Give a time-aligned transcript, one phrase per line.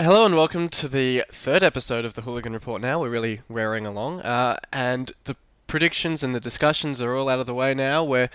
[0.00, 2.80] Hello and welcome to the third episode of the Hooligan Report.
[2.80, 7.38] Now we're really wearing along, uh, and the predictions and the discussions are all out
[7.38, 8.02] of the way now.
[8.02, 8.30] We're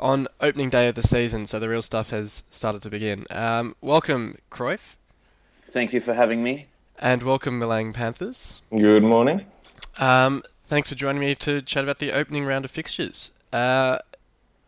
[0.00, 3.24] on opening day of the season, so the real stuff has started to begin.
[3.30, 4.96] Um, welcome, Cruyff,
[5.62, 6.66] Thank you for having me.
[6.98, 8.60] and welcome, Milang Panthers.
[8.76, 9.46] Good morning.
[9.98, 13.30] Um, thanks for joining me to chat about the opening round of fixtures.
[13.52, 13.98] Uh,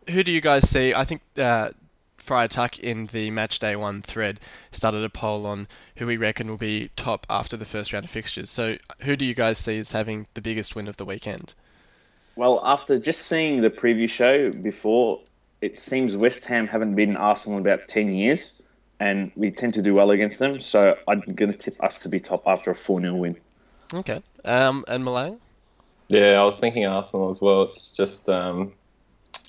[0.09, 0.93] who do you guys see?
[0.93, 1.71] I think uh,
[2.29, 4.39] Friar Tuck in the match day one thread
[4.71, 8.11] started a poll on who we reckon will be top after the first round of
[8.11, 8.51] fixtures.
[8.51, 11.55] So, who do you guys see as having the biggest win of the weekend?
[12.35, 15.21] Well, after just seeing the preview show before,
[15.61, 18.61] it seems West Ham haven't beaten Arsenal in about 10 years,
[18.99, 20.59] and we tend to do well against them.
[20.59, 23.37] So I'm going to tip us to be top after a 4 0 win.
[23.91, 24.21] Okay.
[24.45, 25.39] Um, and Milang?
[26.09, 27.63] Yeah, I was thinking Arsenal as well.
[27.63, 28.73] It's just um,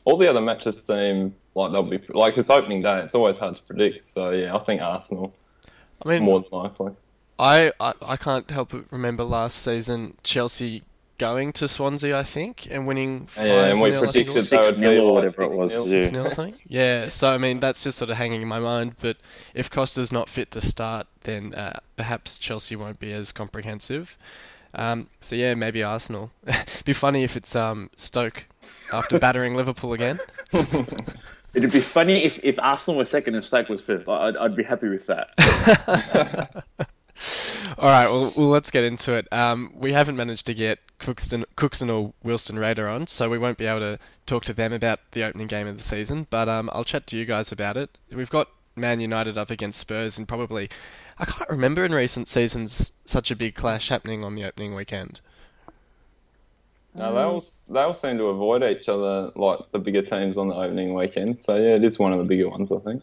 [0.04, 3.00] all the other matches seem like they'll be like it's opening day.
[3.00, 4.02] It's always hard to predict.
[4.02, 5.34] So yeah, I think Arsenal
[6.04, 6.92] I mean, more than likely.
[7.38, 10.82] I, I I can't help but remember last season Chelsea
[11.20, 13.28] going to Swansea, I think, and winning.
[13.36, 15.50] Yeah, and we 5-0, I think it predicted they would 6-0 be or whatever it
[15.50, 15.92] was, 6-0.
[15.92, 16.10] yeah.
[16.10, 16.54] 6-0 or something.
[16.66, 18.96] Yeah, so I mean that's just sort of hanging in my mind.
[19.00, 19.18] But
[19.54, 24.16] if Costa's not fit to start, then uh, perhaps Chelsea won't be as comprehensive.
[24.74, 26.30] Um, so yeah, maybe Arsenal.
[26.46, 28.44] It'd be funny if it's um, Stoke
[28.92, 30.20] after battering Liverpool again.
[31.52, 34.08] It'd be funny if, if Arsenal were second and Stoke was fifth.
[34.08, 36.64] I'd, I'd be happy with that.
[37.78, 39.26] All right, well, well, let's get into it.
[39.32, 43.58] Um, we haven't managed to get Cookston, Cookson or Wilston Raider on, so we won't
[43.58, 46.26] be able to talk to them about the opening game of the season.
[46.30, 47.98] But um, I'll chat to you guys about it.
[48.12, 50.70] We've got Man United up against Spurs, and probably
[51.20, 55.20] I can't remember in recent seasons such a big clash happening on the opening weekend.
[56.97, 60.48] No, they all they all seem to avoid each other like the bigger teams on
[60.48, 61.38] the opening weekend.
[61.38, 63.03] So yeah, it is one of the bigger ones, I think.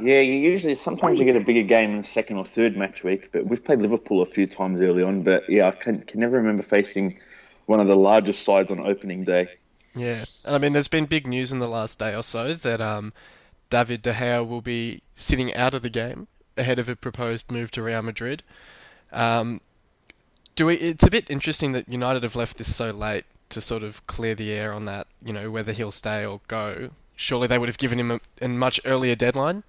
[0.00, 3.04] yeah, you usually, sometimes you get a bigger game in the second or third match
[3.04, 5.22] week, but we've played Liverpool a few times early on.
[5.22, 7.18] But yeah, I can, can never remember facing
[7.66, 9.48] one of the largest sides on opening day.
[9.94, 12.80] Yeah, and I mean, there's been big news in the last day or so that
[12.80, 13.12] um,
[13.68, 17.70] David De Gea will be sitting out of the game ahead of a proposed move
[17.72, 18.42] to Real Madrid.
[19.12, 19.60] Um,
[20.54, 20.74] do we?
[20.76, 24.34] It's a bit interesting that United have left this so late to sort of clear
[24.34, 25.06] the air on that.
[25.24, 26.90] You know, whether he'll stay or go.
[27.14, 29.62] Surely they would have given him a, a much earlier deadline.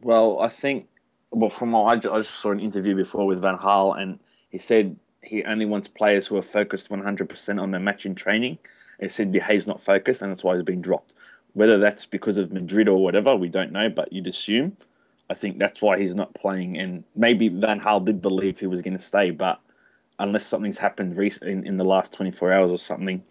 [0.00, 0.88] Well, I think,
[1.30, 4.18] well, from what I, ju- I just saw an interview before with Van Gaal, and
[4.50, 8.58] he said he only wants players who are focused 100% on their match in training.
[9.00, 11.14] He said De Gea's not focused, and that's why he's been dropped.
[11.58, 14.76] Whether that's because of Madrid or whatever, we don't know, but you'd assume.
[15.28, 18.80] I think that's why he's not playing, and maybe Van Gaal did believe he was
[18.80, 19.58] going to stay, but
[20.20, 23.24] unless something's happened rec- in, in the last 24 hours or something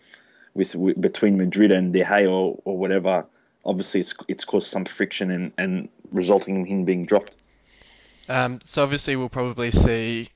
[0.55, 3.25] with, with between Madrid and De Gea or, or whatever,
[3.63, 7.35] obviously it's it's caused some friction and, and resulting in him being dropped.
[8.27, 10.27] Um, so obviously we'll probably see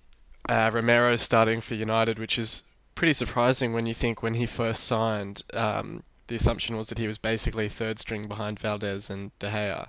[0.48, 2.64] uh, Romero starting for United, which is
[2.96, 7.08] pretty surprising when you think when he first signed, um, the assumption was that he
[7.08, 9.86] was basically third string behind Valdés and De Gea,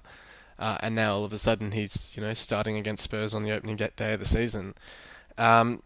[0.58, 3.52] uh, and now all of a sudden he's you know starting against Spurs on the
[3.52, 4.74] opening get- day of the season.
[5.38, 5.82] Um,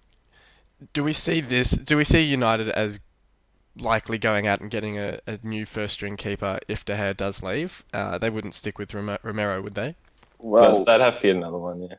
[0.94, 1.72] do we see this?
[1.72, 3.00] Do we see United as
[3.78, 7.42] likely going out and getting a, a new first string keeper if De Gea does
[7.42, 7.84] leave?
[7.92, 9.94] Uh, they wouldn't stick with Romero, would they?
[10.38, 11.82] Well, but they'd have to get another one.
[11.82, 11.96] Yeah.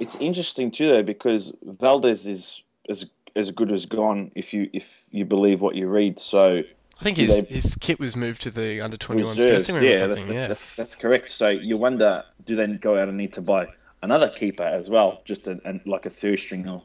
[0.00, 3.06] it's interesting too though because Valdés is as
[3.36, 6.18] as good as gone if you if you believe what you read.
[6.18, 6.64] So
[7.00, 9.90] I think his they- his kit was moved to the under 21s dressing room yeah,
[9.90, 10.26] or that's, something.
[10.28, 10.46] that's, Yeah.
[10.48, 11.30] that's, that's correct.
[11.30, 13.68] So you wonder, do they go out and need to buy
[14.02, 16.82] another keeper as well, just a, a, like a third string or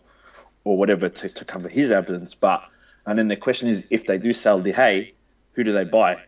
[0.64, 2.34] or whatever to, to cover his absence?
[2.34, 2.64] But
[3.06, 5.14] and then the question is, if they do sell De Gea,
[5.52, 6.22] who do they buy?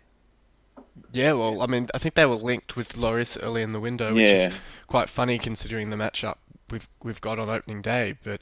[1.14, 4.14] Yeah, well, I mean, I think they were linked with Lloris early in the window,
[4.14, 4.48] which Yeah.
[4.50, 4.54] is
[4.88, 6.36] quite funny considering the matchup
[6.70, 8.18] we've we've got on opening day.
[8.24, 8.42] But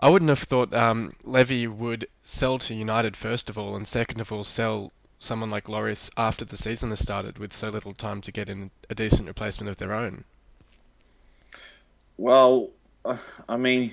[0.00, 4.20] I wouldn't have thought um, Levy would sell to United first of all, and second
[4.20, 8.20] of all, sell someone like Lloris after the season has started with so little time
[8.20, 10.24] to get in a decent replacement of their own.
[12.16, 12.70] Well,
[13.04, 13.16] uh,
[13.48, 13.92] I mean,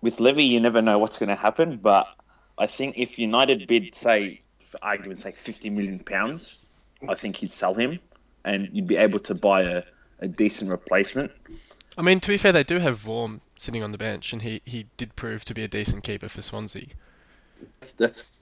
[0.00, 1.76] with Levy, you never know what's going to happen.
[1.76, 2.08] But
[2.56, 6.56] I think if United bid, say, for argument's sake, fifty million pounds,
[7.08, 7.98] I think he'd sell him,
[8.44, 9.82] and you'd be able to buy a,
[10.20, 11.30] a decent replacement.
[11.98, 14.62] I mean, to be fair, they do have Vorm sitting on the bench, and he,
[14.64, 16.86] he did prove to be a decent keeper for Swansea.
[17.80, 18.38] That's that's,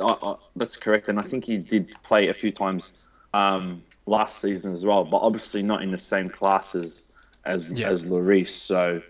[0.00, 2.92] I I that's correct, and I think he did play a few times
[3.32, 7.04] um, last season as well, but obviously not in the same classes
[7.46, 7.88] as Yeah.
[7.88, 8.48] as Lloris.
[8.48, 9.02] So,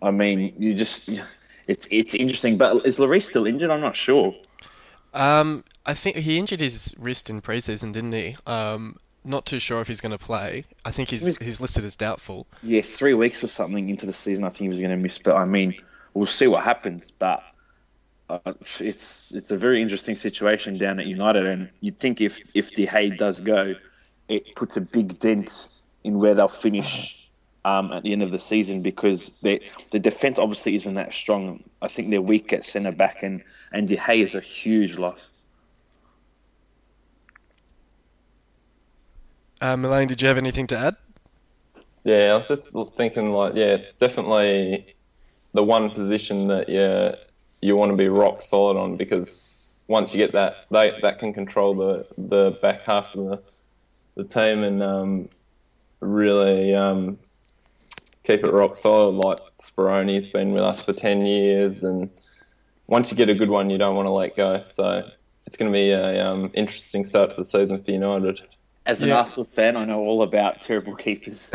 [0.00, 1.10] I mean, you just
[1.66, 2.56] it's it's interesting.
[2.56, 3.70] But is Lloris still injured?
[3.70, 4.34] I'm not sure.
[5.12, 8.36] Um, I think he injured his wrist in preseason, didn't he?
[8.46, 8.96] Um,
[9.28, 10.64] not too sure if he's going to play.
[10.84, 12.46] I think he's He's- listed as doubtful.
[12.62, 15.18] Yeah, three weeks or something into the season, I think he was going to miss.
[15.18, 15.74] But I mean,
[16.14, 17.10] we'll see what happens.
[17.10, 17.42] But
[18.30, 18.38] uh,
[18.80, 22.86] it's it's a very interesting situation down at United, and you'd think if if De
[22.86, 23.74] Gea does go,
[24.28, 27.28] it puts a big dent in where they'll finish
[27.64, 29.60] um, at the end of the season because they,
[29.90, 31.62] the defense obviously isn't that strong.
[31.82, 33.42] I think they're weak at centre back, and
[33.72, 35.30] and De Gea is a huge loss.
[39.60, 40.96] Uh, did you have anything to add?
[42.04, 44.94] Yeah, I was just thinking like, yeah, it's definitely
[45.52, 47.14] the one position that you
[47.60, 51.32] you want to be rock solid on because once you get that, they, that can
[51.32, 53.42] control the the back half of the
[54.14, 55.28] the team and um,
[56.00, 57.18] really um,
[58.24, 59.14] keep it rock solid.
[59.16, 62.10] Like Speroni's been with us for ten years, and
[62.86, 64.62] once you get a good one, you don't want to let go.
[64.62, 65.08] So
[65.46, 68.42] it's going to be a um, interesting start to the season for United.
[68.86, 69.18] As an Yeah.
[69.18, 71.48] Arsenal fan, I know all about terrible keepers.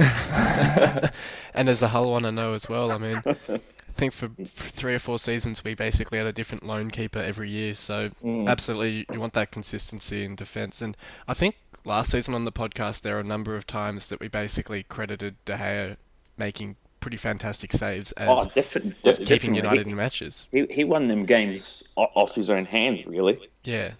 [1.53, 2.91] and as a Hull one, I know as well.
[2.91, 3.59] I mean, I
[3.95, 7.75] think for three or four seasons, we basically had a different lone keeper every year.
[7.75, 8.47] So Mm.
[8.47, 10.81] absolutely, you want that consistency in defence.
[10.81, 10.95] And
[11.27, 11.55] I think
[11.85, 15.35] last season on the podcast, there were a number of times that we basically credited
[15.45, 15.97] De Gea
[16.37, 19.55] making pretty fantastic saves as Oh, definitely, keeping definitely.
[19.57, 20.47] United He- in matches.
[20.51, 23.39] He, he won them games off his own hands, really.
[23.63, 23.91] Yeah.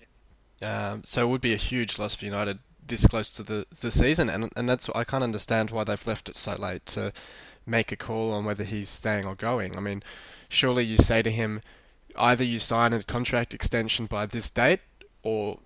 [0.62, 3.92] Um, so it would be a huge loss for United this close to the, the
[3.92, 7.12] season, and and that's I can't understand why they've left it so late to
[7.66, 9.78] make a call on whether he's staying or going.
[9.78, 10.04] I mean,
[10.50, 11.62] surely you say to him,
[12.18, 14.82] either you sign a contract extension by this date,
[15.24, 15.60] or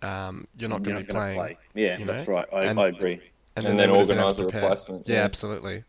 [0.00, 1.36] um, you're not going to be playing.
[1.38, 1.58] play.
[1.74, 2.46] Yeah, you that's right.
[2.52, 3.20] I, And- I agree.
[3.54, 5.24] And they then would have organise a replacement, Yeah, yeah.
[5.24, 5.84] absolutely.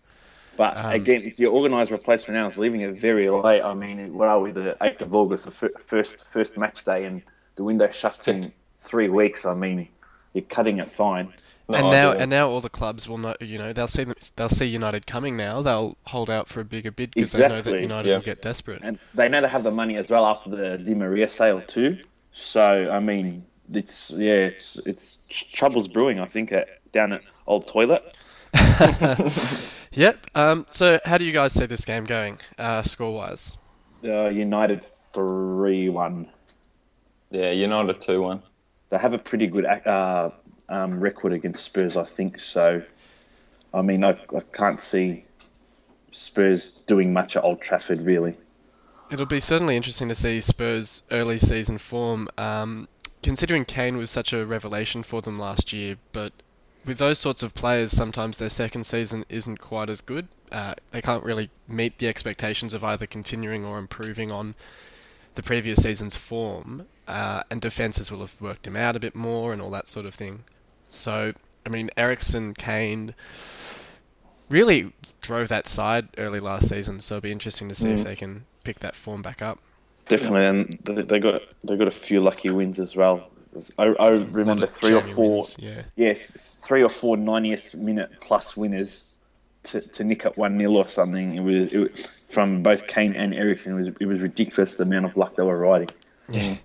[0.57, 3.61] But Um, again, if you organise a replacement now, it's leaving it very late.
[3.61, 7.05] I mean, what are we, the 8th of August, the fir- first first match day,
[7.05, 7.21] and
[7.55, 8.51] the window shuts in
[8.81, 9.45] three weeks.
[9.45, 9.87] I mean,
[10.33, 11.33] you're cutting it fine.
[11.69, 12.21] And now, ideal.
[12.21, 13.35] and now all the clubs will know.
[13.39, 15.61] You know, they'll see them, they'll see United coming now.
[15.61, 18.17] They'll hold out for a bigger bid because they know that United Yeah.
[18.17, 18.81] will get desperate.
[18.83, 21.97] And they know they have the money as well after the Di Maria sale too.
[22.33, 26.19] So I mean, it's yeah, it's it's troubles brewing.
[26.19, 28.17] I think at, down at Old Toilet.
[29.95, 30.25] Yep.
[30.33, 33.51] Um, so, how do you guys see this game going, uh, score-wise?
[34.03, 34.81] Uh, United
[35.13, 36.27] three one.
[37.29, 38.41] yeah, United two one.
[38.93, 40.29] They have a pretty good uh,
[40.69, 42.39] um, record against Spurs, I think.
[42.39, 42.79] So,
[43.73, 45.25] I mean, I, I can't see
[46.11, 48.37] Spurs doing much at Old Trafford, really.
[49.09, 52.87] It'll be certainly interesting to see Spurs' early season form, um,
[53.23, 55.95] considering Kane was such a revelation for them last year.
[56.11, 56.31] But
[56.85, 60.27] with those sorts of players, sometimes their second season isn't quite as good.
[60.51, 64.53] Uh, they can't really meet the expectations of either continuing or improving on
[65.33, 69.53] the previous season's form, uh, and defences will have worked him out a bit more
[69.53, 70.43] and all that sort of thing.
[70.87, 71.33] So,
[71.65, 73.13] I mean, Eriksen, Kane
[74.49, 74.91] really
[75.21, 78.03] drove that side early last season, so it'll be interesting to see if Mm.
[78.03, 79.59] they can pick that form back up.
[80.07, 83.29] Definitely, and they, they got they got a few lucky wins as well.
[83.77, 85.83] I, I remember three or four, wins, yeah.
[85.95, 89.13] yeah, three or four 90th minute plus winners
[89.63, 91.35] to, to nick up one 0 or something.
[91.35, 93.73] It was, it was from both Kane and Eriksen.
[93.73, 95.89] It was it was ridiculous the amount of luck they were riding.
[96.29, 96.57] Yeah.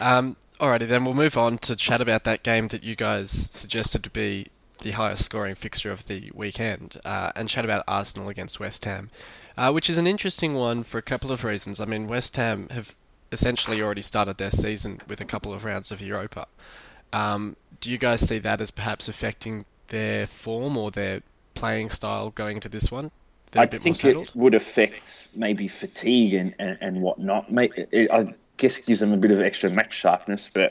[0.00, 4.02] Um, alrighty, then we'll move on to chat about that game that you guys suggested
[4.04, 4.46] to be
[4.80, 9.10] the highest scoring fixture of the weekend, uh, and chat about Arsenal against West Ham,
[9.56, 11.80] uh, which is an interesting one for a couple of reasons.
[11.80, 12.94] I mean, West Ham have
[13.30, 16.46] essentially already started their season with a couple of rounds of Europa.
[17.12, 21.22] Um, do you guys see that as perhaps affecting their form or their
[21.54, 23.10] playing style going into this one?
[23.52, 27.52] They're I a bit more think it would affect maybe fatigue and, and, and whatnot.
[27.52, 30.70] May- It, I guess it gives them a bit of extra match sharpness, but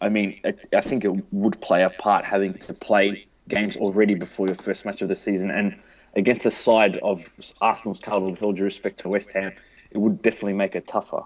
[0.00, 4.14] I mean, it, I think it would play a part having to play games already
[4.14, 5.50] before your first match of the season.
[5.50, 5.78] And
[6.14, 7.22] against the side of
[7.60, 9.52] Arsenal's caliber, with all due respect to West Ham,
[9.90, 11.22] it would definitely make it tougher.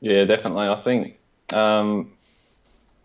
[0.00, 0.68] Yeah, definitely.
[0.68, 1.18] I think
[1.52, 2.12] um,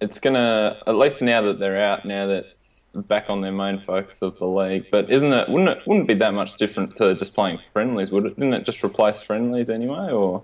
[0.01, 4.23] it's gonna at least now that they're out, now that's back on their main focus
[4.23, 4.85] of the league.
[4.91, 5.47] But isn't it?
[5.47, 5.87] Wouldn't it?
[5.87, 8.35] Wouldn't be that much different to just playing friendlies, would it?
[8.35, 10.11] Didn't it just replace friendlies anyway?
[10.11, 10.43] Or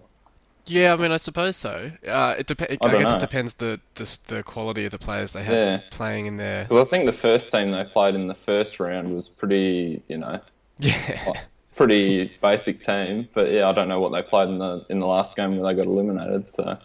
[0.65, 1.91] Yeah, I mean, I suppose so.
[2.07, 3.15] Uh, it dep- I, I guess know.
[3.15, 5.81] it depends the, the the quality of the players they have Yeah.
[5.89, 6.63] playing in there.
[6.65, 10.17] because I think the first team they played in the first round was pretty, you
[10.17, 10.39] know,
[10.79, 11.33] Yeah,
[11.75, 13.27] pretty basic team.
[13.33, 15.73] But yeah, I don't know what they played in the in the last game where
[15.73, 16.49] they got eliminated.
[16.51, 16.77] So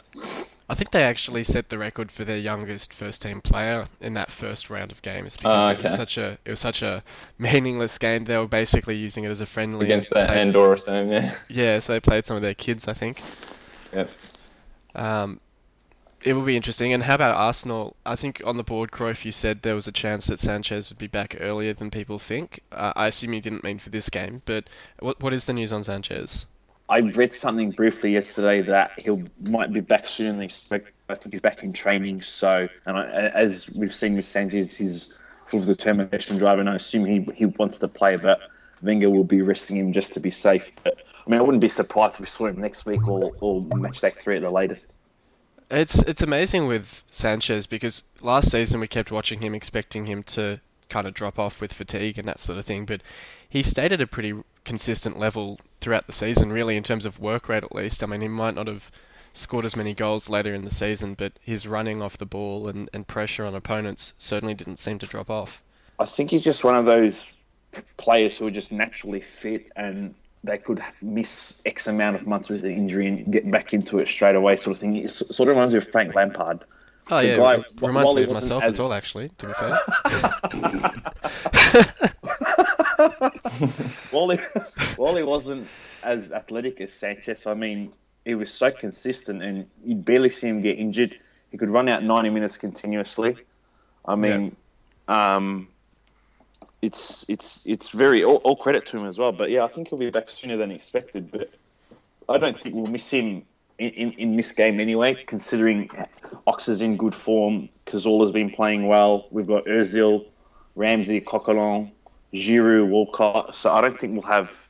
[0.71, 4.31] I think they actually set the record for their youngest first team player in that
[4.31, 7.03] first round of games because Ah, it was such a it was such a
[7.39, 8.25] meaningless game.
[8.25, 11.79] They were basically using it as a friendly against that They- Andorra team, yeah, Yeah,
[11.81, 13.21] so they played some of their kids, I think.
[13.95, 14.11] Yep.
[14.95, 15.41] Um,
[16.25, 16.93] it will be interesting.
[16.93, 17.97] And how about Arsenal?
[18.07, 20.99] I think on the board, Cruyff, you said there was a chance that Sanchez would
[20.99, 22.61] be back earlier than people think.
[22.73, 24.69] Uh, I assume you didn't mean for this game, but
[25.01, 26.47] what what is the news on Sanchez?
[26.89, 29.11] I read something briefly yesterday that he
[29.49, 30.93] might be back sooner than expected.
[31.09, 32.23] I think he's back in training.
[32.23, 36.77] So, and I, as we've seen with Sanchez, he's full of determination drive, and I
[36.77, 38.41] assume he he wants to play, but
[38.85, 40.71] Wenger will be resting him just to be safe.
[40.83, 43.63] But I mean, I wouldn't be surprised if we saw him next week or, or
[43.63, 44.93] match day three at the latest.
[45.71, 50.61] It's it's amazing with Sanchez because last season we kept watching him, expecting him to
[50.89, 53.03] kind of drop off with fatigue and that sort of thing, but
[53.49, 57.49] he stayed at a pretty consistent level throughout the season, really in terms of work
[57.49, 58.03] rate at least.
[58.03, 58.91] I mean, he might not have
[59.33, 62.89] scored as many goals later in the season, but his running off the ball and,
[62.93, 65.63] and pressure on opponents certainly didn't seem to drop off.
[65.99, 67.25] I think he's just one of those
[67.97, 70.15] players who are just naturally fit and
[70.45, 74.09] they could miss X amount of months with the injury and get back into it
[74.09, 74.97] straight away, sort of thing.
[74.97, 76.65] It sort of reminds me of Frank Lampard.
[77.11, 78.75] Oh yeah, guy, it reminds me of myself as...
[78.75, 78.79] as...
[78.79, 78.93] well.
[78.93, 79.79] Actually, to be fair.
[84.13, 84.39] Wally,
[84.97, 85.69] Wally wasn't
[86.03, 87.47] as athletic as Sanchez.
[87.47, 87.93] I mean,
[88.25, 91.19] he was so consistent, and you'd barely see him get injured.
[91.51, 93.37] He could run out ninety minutes continuously.
[94.07, 94.57] I mean,
[95.09, 95.37] yeah.
[95.37, 95.69] um,
[96.85, 99.33] it's it's it's very all, all, credit to him as well.
[99.33, 101.31] But yeah, I think he'll be back sooner than expected.
[101.31, 101.51] But
[102.29, 103.43] I don't think we'll miss him
[103.79, 105.91] in, in, in this game anyway, considering
[106.47, 107.69] Ox is in good form.
[107.87, 109.27] Cazorla's been playing well.
[109.31, 110.27] We've got Özil,
[110.77, 111.91] Ramsey, Coquelin,
[112.33, 113.57] Giroud, Walcott.
[113.57, 114.69] So I don't think we'll have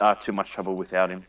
[0.00, 1.24] uh, too much trouble without him.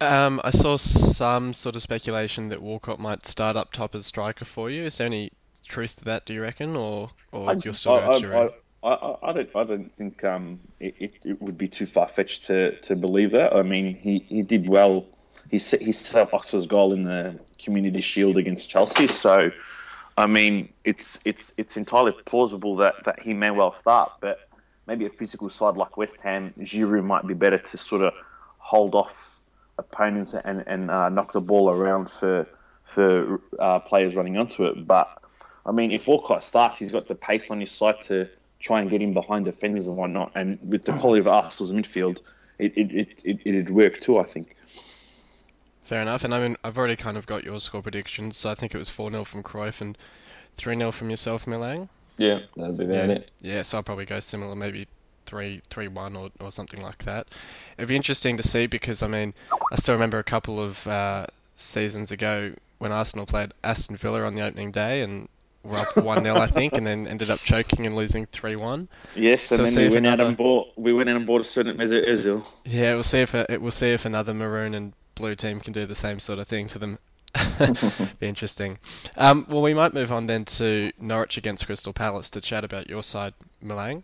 [0.00, 4.44] Um, I saw some sort of speculation that Walcott might start up top as striker
[4.44, 4.82] for you.
[4.82, 5.30] Is there any
[5.64, 6.26] truth to that?
[6.26, 8.50] Do you reckon, or or you're still I, I,
[8.84, 12.76] I, I, don't I don't think um, it, it would be too far fetched to,
[12.80, 13.54] to believe that.
[13.54, 15.06] I mean, he, he did well.
[15.50, 19.06] He set, he set up Oxford's goal in the Community Shield against Chelsea.
[19.06, 19.50] So,
[20.18, 24.12] I mean, it's it's it's entirely plausible that, that he may well start.
[24.20, 24.48] But
[24.86, 28.12] maybe a physical side like West Ham, Giroud might be better to sort of
[28.58, 29.40] hold off
[29.78, 32.46] opponents and and uh, knock the ball around for
[32.84, 34.86] for uh, players running onto it.
[34.86, 35.22] But
[35.64, 38.28] I mean, if Walcott starts, he's got the pace on his side to
[38.62, 40.32] try and get in behind the defenders and whatnot.
[40.34, 42.20] And with the quality of Arsenal's midfield,
[42.58, 44.18] it it, it, it it'd work too.
[44.18, 44.56] I think.
[45.84, 46.24] Fair enough.
[46.24, 48.36] And I mean, I've already kind of got your score predictions.
[48.38, 49.98] So I think it was four 0 from Cruyff and
[50.56, 51.88] three 0 from yourself, Milang.
[52.18, 53.14] Yeah, that'd be about yeah.
[53.14, 53.30] it.
[53.40, 54.86] Yeah, so I'll probably go similar, maybe
[55.26, 57.28] three three one or or something like that.
[57.76, 59.34] It'd be interesting to see because I mean,
[59.72, 61.26] I still remember a couple of uh,
[61.56, 65.28] seasons ago when Arsenal played Aston Villa on the opening day, and
[65.64, 68.88] were up one 0 I think, and then ended up choking and losing three one.
[69.14, 70.24] Yes, so and then we went another...
[70.24, 72.46] out and bought we went out and bought a certain Mesut Özil.
[72.64, 75.86] Yeah, we'll see if it, we'll see if another maroon and blue team can do
[75.86, 76.98] the same sort of thing to them.
[78.20, 78.78] Be interesting.
[79.16, 82.90] Um, well, we might move on then to Norwich against Crystal Palace to chat about
[82.90, 83.32] your side,
[83.64, 84.02] Milang,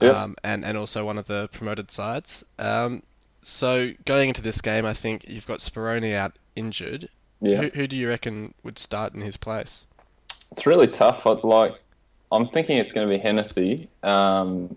[0.00, 0.14] yep.
[0.14, 2.44] um, and and also one of the promoted sides.
[2.58, 3.02] Um,
[3.42, 7.08] so going into this game, I think you've got Speroni out injured.
[7.40, 7.62] Yeah.
[7.62, 9.85] Who, who do you reckon would start in his place?
[10.52, 11.24] It's really tough.
[11.44, 11.74] like,
[12.32, 14.76] I'm thinking it's going to be Hennessy, um,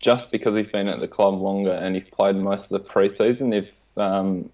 [0.00, 3.54] just because he's been at the club longer and he's played most of the preseason.
[3.54, 4.50] If um,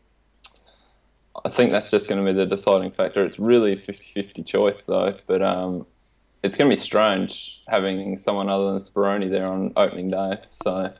[1.44, 3.24] I think that's just going to be the deciding factor.
[3.24, 5.86] It's really a 50-50 choice though, but um,
[6.42, 10.38] it's going to be strange having someone other than Speroni there on opening day.
[10.48, 10.92] So,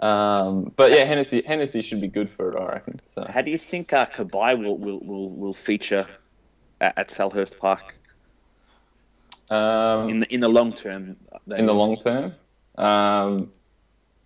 [0.00, 3.00] um, but yeah, Hennessy Hennessy should be good for it, I reckon.
[3.00, 3.26] So.
[3.28, 6.06] How do you think uh, will, will, will, will feature
[6.84, 7.94] at, at Selhurst Park?
[9.50, 11.16] Um, in the in the long term.
[11.56, 12.34] In the long term,
[12.76, 13.52] um,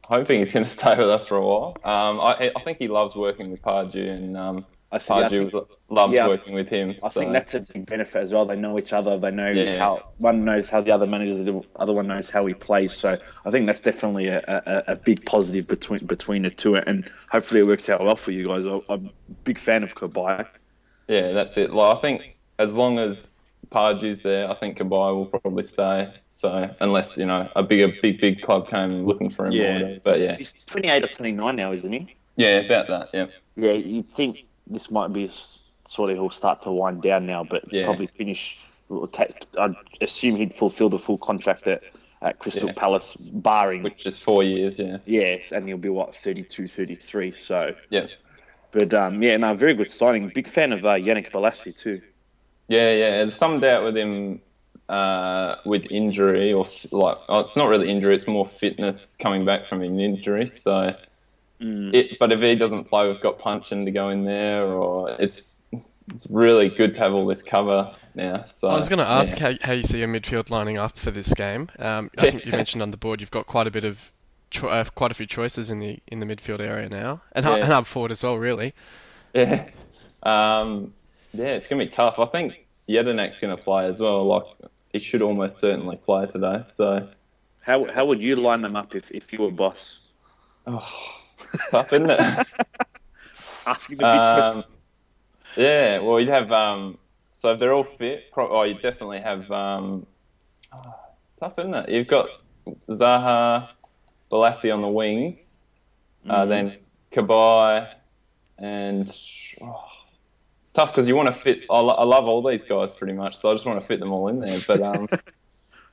[0.05, 1.77] hoping he's going to stay with us for a while.
[1.85, 5.65] Um, I, I think he loves working with Pardew, and um, I see, Pardew think,
[5.91, 6.95] loves yeah, working with him.
[7.03, 7.21] I so.
[7.21, 8.47] think that's a big benefit as well.
[8.47, 9.19] They know each other.
[9.19, 9.79] They know yeah.
[9.79, 12.95] how one knows how the other manages, the other one knows how he plays.
[12.95, 17.11] So I think that's definitely a, a, a big positive between between the two, and
[17.31, 18.65] hopefully it works out well for you guys.
[18.67, 20.47] I'm a big fan of Cabaye.
[21.09, 21.73] Yeah, that's it.
[21.73, 26.12] Well, I think as long as Pardew's there, I think Cabaye will probably stay.
[26.29, 29.99] So unless you know a bigger, big, big club came looking for him, yeah.
[30.03, 32.15] But yeah, he's 28 or 29 now, isn't he?
[32.37, 33.11] Yeah, about that.
[33.12, 33.27] Yeah.
[33.57, 35.31] Yeah, you think this might be
[35.85, 37.85] sort of he'll start to wind down now, but yeah.
[37.85, 38.59] probably finish.
[39.59, 41.83] I'd assume he'd fulfil the full contract at,
[42.23, 42.75] at Crystal yeah.
[42.75, 44.79] Palace, barring which is four years.
[44.79, 44.99] Yeah.
[45.05, 47.33] Yeah, and he'll be what 32, 33.
[47.33, 48.07] So yeah.
[48.71, 50.31] But um, yeah, no, very good signing.
[50.35, 52.00] Big fan of uh, Yannick Bolasie too.
[52.69, 53.11] Yeah, yeah.
[53.19, 54.41] There's some doubt with him
[54.89, 59.67] uh, with injury, or like oh, it's not really injury; it's more fitness coming back
[59.67, 60.47] from an injury.
[60.47, 60.95] So,
[61.61, 61.95] mm.
[61.95, 65.67] it, but if he doesn't play, we've got Puncheon to go in there, or it's
[65.73, 68.45] it's really good to have all this cover now.
[68.47, 69.53] So I was going to ask yeah.
[69.53, 71.69] how, how you see your midfield lining up for this game.
[71.79, 74.11] Um, I think you mentioned on the board you've got quite a bit of
[74.51, 77.57] cho- uh, quite a few choices in the in the midfield area now, and, Yeah.
[77.57, 78.37] and up forward as well.
[78.37, 78.75] Really,
[79.35, 79.69] Yeah.
[80.23, 80.95] Um,
[81.33, 82.19] yeah, it's going to be tough.
[82.19, 84.25] I think Jedinak's going to play as well.
[84.25, 84.45] Like,
[84.93, 86.63] he should almost certainly play today.
[86.67, 87.09] So,
[87.61, 90.09] How how would you line them up if, if you were boss?
[90.67, 90.87] oh,
[91.41, 92.19] it's tough, isn't it?
[93.67, 94.75] Asking the big um, questions.
[95.57, 96.99] yeah, well, you'd have, um,
[97.33, 100.07] so if they're all fit, pro- oh, you definitely have, um,
[100.75, 101.89] oh, it's tough, isn't it?
[101.91, 102.29] You've got
[102.89, 103.69] Zaha,
[104.33, 105.61] Bolasie on the wings,
[106.29, 106.49] uh, Mm.
[106.49, 106.77] then
[107.13, 107.89] Cabaye,
[108.59, 109.15] and
[109.63, 109.85] oh,
[110.69, 111.65] it's tough because you want to fit.
[111.71, 114.01] I, lo- I love all these guys pretty much, so I just want to fit
[114.01, 114.59] them all in there.
[114.67, 115.09] But um,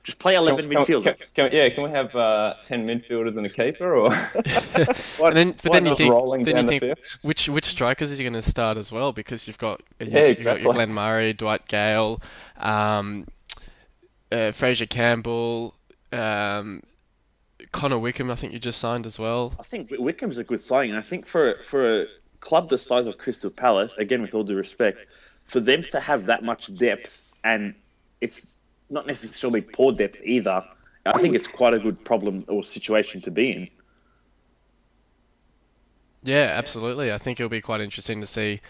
[0.02, 1.34] Just play eleven can- can- midfielders.
[1.34, 5.54] can- yeah, can we have uh, ten midfielders and a keeper, or Why- and then
[5.62, 7.20] but then you think rolling then down you the think field?
[7.22, 9.12] which which strikers are you going to start as well?
[9.12, 10.72] Because you've got you, Yeah, you've got your exactly.
[10.74, 12.20] Glenn Murray, Dwight Gayle,
[12.58, 13.26] um,
[14.30, 15.74] uh, Frazier Campbell,
[16.12, 16.82] um,
[17.72, 18.30] Connor Wickham.
[18.30, 19.54] I think you just signed as well.
[19.58, 20.94] I think Wickham's a good signing.
[20.94, 22.06] I think for for a
[22.46, 24.98] club the size of Crystal Palace, again with all due respect,
[25.46, 27.74] for them to have that much depth and
[28.20, 30.64] it's not necessarily poor depth either.
[31.04, 33.68] I think it's quite a good problem or situation to be in.
[36.22, 37.12] Yeah, absolutely.
[37.12, 38.60] I think it'll be quite interesting to see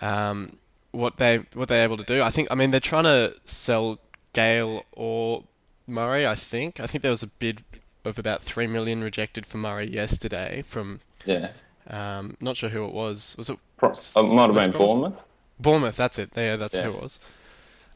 [0.00, 0.58] um,
[0.92, 2.22] what they what they're able to do.
[2.22, 2.48] I think.
[2.50, 3.98] I mean, they're trying to sell
[4.32, 5.44] Gayle or
[5.86, 6.26] Murray.
[6.26, 6.80] I think.
[6.80, 7.62] I think there was a bid
[8.04, 11.00] of about three million rejected for Murray yesterday from.
[11.26, 11.50] yeah,
[11.88, 13.34] Um, not sure who it was.
[13.38, 15.28] Was it Pro- it might have been Bournemouth.
[15.60, 15.96] Bournemouth?
[15.96, 16.30] That's it.
[16.36, 16.84] Yeah, that's Yeah.
[16.84, 17.20] who it was.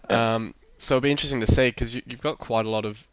[0.09, 0.35] Yeah.
[0.35, 3.07] Um, so it'll be interesting to see because you, you've got quite a lot of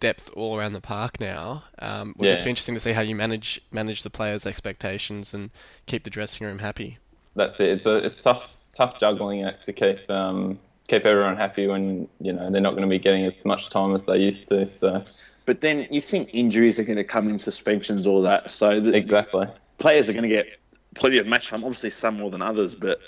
[0.00, 1.64] depth all around the park now.
[1.78, 5.50] Um, it'll just be interesting to see how you manage manage the players' expectations and
[5.86, 6.98] keep the dressing room happy.
[7.34, 7.70] That's it.
[7.70, 12.32] It's a it's tough tough juggling act to keep um, keep everyone happy when you
[12.32, 14.68] know they're not going to be getting as much time as they used to.
[14.68, 15.04] So
[15.46, 18.50] But then you think injuries are going to come in, suspensions, all that.
[18.50, 19.46] So the exactly.
[19.78, 20.46] Players are going to get
[20.94, 21.64] plenty of match time.
[21.64, 23.00] Obviously, some more than others, but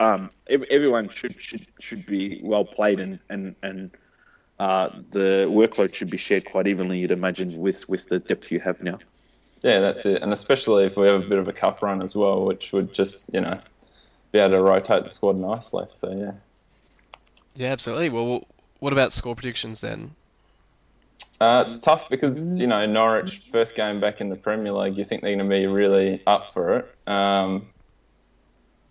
[0.00, 3.90] um, everyone should should should be well played, and and and
[4.58, 6.98] uh, the workload should be shared quite evenly.
[6.98, 8.98] You'd imagine with with the depth you have now.
[9.62, 10.22] Yeah, that's it.
[10.22, 12.92] And especially if we have a bit of a cup run as well, which would
[12.92, 13.58] just you know
[14.32, 15.84] be able to rotate the squad nicely.
[15.88, 16.32] So yeah.
[17.56, 18.08] Yeah, absolutely.
[18.10, 18.46] Well,
[18.78, 20.14] what about score predictions then?
[21.40, 24.96] Uh, it's tough because you know Norwich first game back in the Premier League.
[24.96, 27.10] You think they're going to be really up for it.
[27.10, 27.68] Um,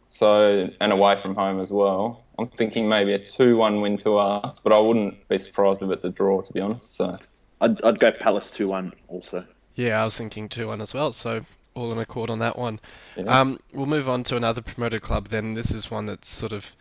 [0.05, 2.23] so and away from home as well.
[2.39, 6.05] I'm thinking maybe a two-one win to us, but I wouldn't be surprised if it's
[6.05, 6.41] a draw.
[6.41, 7.17] To be honest, so
[7.61, 9.45] I'd, I'd go Palace two one also.
[9.77, 12.79] Yeah, I was thinking 2 1 as well, so all in accord on that one.
[13.15, 13.25] Yeah.
[13.25, 15.53] Um, we'll move on to another promoted club then.
[15.53, 16.75] This is one that's sort of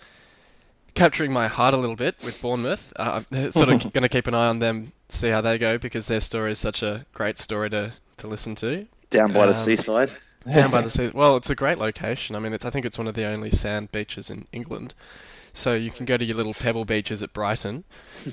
[0.96, 2.92] capturing my heart a little bit with Bournemouth.
[2.96, 5.78] Uh, I'm sort of going to keep an eye on them, see how they go,
[5.78, 8.86] because their story is such a great story to, to listen to.
[9.10, 10.10] Down by the Um, seaside.
[10.52, 11.10] Down by the sea.
[11.14, 12.34] Well, it's a great location.
[12.34, 14.94] I mean, it's I think it's one of the only sand beaches in England.
[15.54, 17.84] So you can go to your little pebble beaches at Brighton,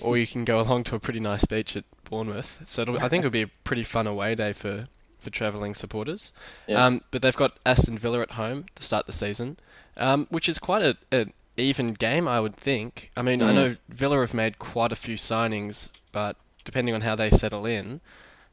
[0.01, 2.63] or you can go along to a pretty nice beach at Bournemouth.
[2.67, 4.87] So it'll, I think it'll be a pretty fun away day for,
[5.19, 6.33] for travelling supporters.
[6.67, 6.83] Yeah.
[6.83, 9.57] Um, but they've got Aston Villa at home to start the season,
[9.95, 13.11] um, which is quite a, an even game, I would think.
[13.17, 13.53] I mean, I Mm.
[13.53, 18.01] know Villa have made quite a few signings, but depending on how they settle in,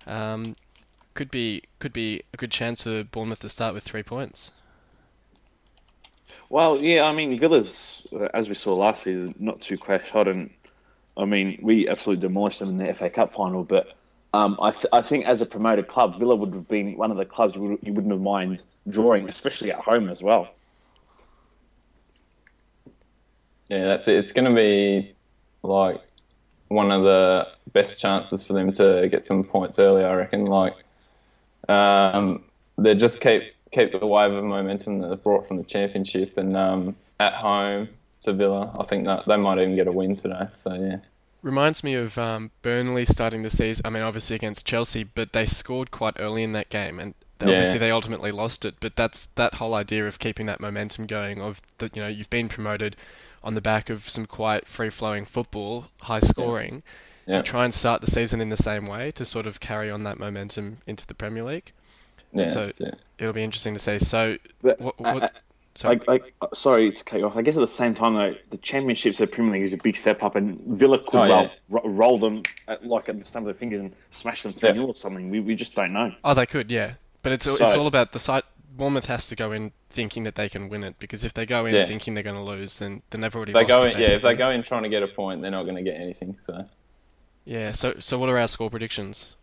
[0.06, 0.56] um,
[1.14, 4.52] could be could be a good chance for Bournemouth to start with three points.
[6.48, 10.50] Well, yeah, I mean Villa's, as we saw last season, not too crash hot, and
[11.16, 13.64] I mean we absolutely demolished them in the FA Cup final.
[13.64, 13.94] But
[14.34, 17.16] um, I, th- I think as a promoted club, Villa would have been one of
[17.16, 20.50] the clubs you, would, you wouldn't have mind drawing, especially at home as well.
[23.70, 24.16] Yeah, that's it.
[24.16, 25.14] It's going to be
[25.62, 26.00] like
[26.68, 30.04] one of the best chances for them to get some points early.
[30.04, 30.44] I reckon.
[30.46, 30.74] Like
[31.68, 32.42] um,
[32.76, 36.56] they just keep keep the wave of momentum that they've brought from the championship, and
[36.56, 37.88] um, at home
[38.22, 40.48] to Villa, I think that they might even get a win today.
[40.50, 40.98] So yeah,
[41.42, 43.87] Reminds me of um, Burnley starting the season.
[43.87, 47.48] I mean, obviously against Chelsea, but they scored quite early in that game, and Yeah.
[47.48, 48.74] obviously they ultimately lost it.
[48.80, 51.40] But that's that whole idea of keeping that momentum going.
[51.40, 52.96] Of that, you know, you've been promoted
[53.42, 56.83] on the back of some quite free-flowing football, high scoring.
[57.26, 59.90] yeah, You try and start the season in the same way to sort of carry
[59.90, 61.72] on that momentum into the Premier League.
[62.33, 62.46] yeah.
[62.48, 62.98] so- it.
[63.18, 63.98] It'll be interesting to see.
[63.98, 64.98] So, But, what?
[65.00, 65.29] what uh,
[65.74, 66.00] sorry.
[66.09, 67.37] I, I, sorry to cut you off.
[67.37, 69.76] I guess at the same time, though, the championships of the Premier League is a
[69.79, 71.50] big step up, and Villa could Oh, roll, yeah.
[71.68, 74.68] ro- roll them at, like at the stump of their fingers and smash them 3
[74.70, 74.74] Yeah.
[74.76, 75.29] 0 or something.
[75.31, 76.12] We, we just don't know.
[76.24, 76.94] Oh, they could, yeah.
[77.22, 78.42] But it's it's all about the side.
[78.80, 81.66] Bournemouth has to go in thinking that they can win it because if they go
[81.66, 81.84] in Yeah.
[81.84, 84.08] thinking they're going to lose, then then they've already they lost go it, in, yeah,
[84.08, 86.34] if they go in trying to get a point, they're not going to get anything.
[86.38, 86.64] So
[87.44, 87.72] Yeah.
[87.72, 89.36] So so what are our score predictions?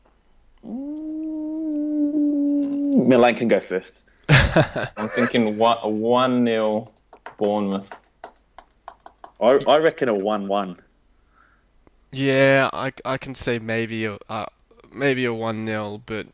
[3.06, 4.00] Milang can go first.
[4.30, 6.92] I'm thinking one one nil
[7.38, 7.88] Bournemouth.
[9.40, 10.78] I, I reckon a one-one.
[12.12, 14.48] Yeah, I, I can say maybe a uh,
[14.92, 16.26] maybe a one 0 but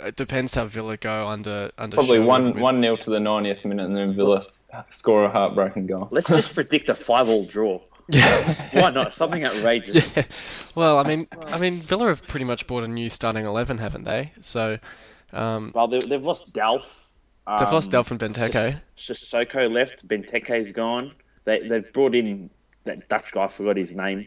[0.00, 1.96] it depends how Villa go under under.
[1.96, 4.42] Probably one with- one nil to the 90th minute, and then Villa
[4.90, 6.08] score a heartbreaking goal.
[6.10, 7.80] Let's just predict a five-all draw.
[8.72, 9.14] Why not?
[9.14, 10.10] Something outrageous.
[10.16, 10.24] Yeah.
[10.74, 14.04] Well, I mean, I mean, Villa have pretty much bought a new starting eleven, haven't
[14.04, 14.32] they?
[14.40, 14.78] So,
[15.32, 16.84] um, Well, they, they've lost Delph.
[17.46, 18.80] they've um, lost Delph and Benteke.
[18.96, 20.06] Sis- Cissokho left.
[20.08, 21.12] Benteke's gone.
[21.44, 22.50] They they've brought in
[22.84, 23.44] that Dutch guy.
[23.44, 24.26] I forgot his name.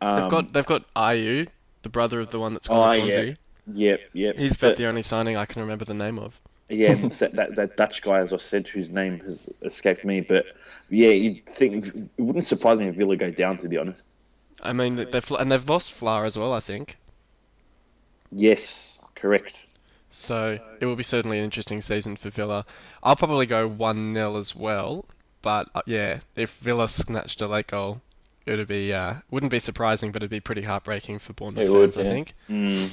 [0.00, 1.48] Um, They've got they've got Ayew,
[1.82, 3.34] the brother of the one that's gone Oh, to yeah.
[3.72, 4.36] Yep, yep.
[4.36, 6.40] He's But- about the only signing I can remember the name of.
[6.68, 10.20] Yeah, that, that that Dutch guy, as I said, whose name has escaped me.
[10.20, 10.46] But
[10.88, 13.58] yeah, you'd think it wouldn't surprise me if Villa go down.
[13.58, 14.04] To be honest.
[14.62, 16.52] I mean, they've and they've lost Fla as well.
[16.54, 16.96] I think.
[18.30, 19.66] Yes, correct.
[20.10, 22.64] So it will be certainly an interesting season for Villa.
[23.02, 25.06] I'll probably go 1 0 as well.
[25.40, 28.00] But uh, yeah, if Villa snatched a late goal,
[28.46, 31.72] it would be uh, wouldn't be surprising, but it'd be pretty heartbreaking for Bournemouth It
[31.72, 32.10] fans, would, I yeah.
[32.14, 32.34] think.
[32.48, 32.90] Mm.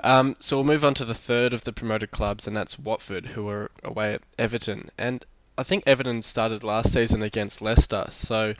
[0.00, 3.26] Um, so we'll move on to the third of the promoted clubs, and that's Watford,
[3.26, 4.90] who are away at Everton.
[4.98, 5.24] And
[5.56, 8.54] I think Everton started last season against Leicester, so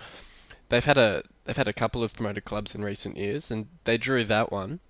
[0.69, 3.99] they've had a they've had a couple of promoted clubs in recent years, and they
[3.99, 4.81] drew that one.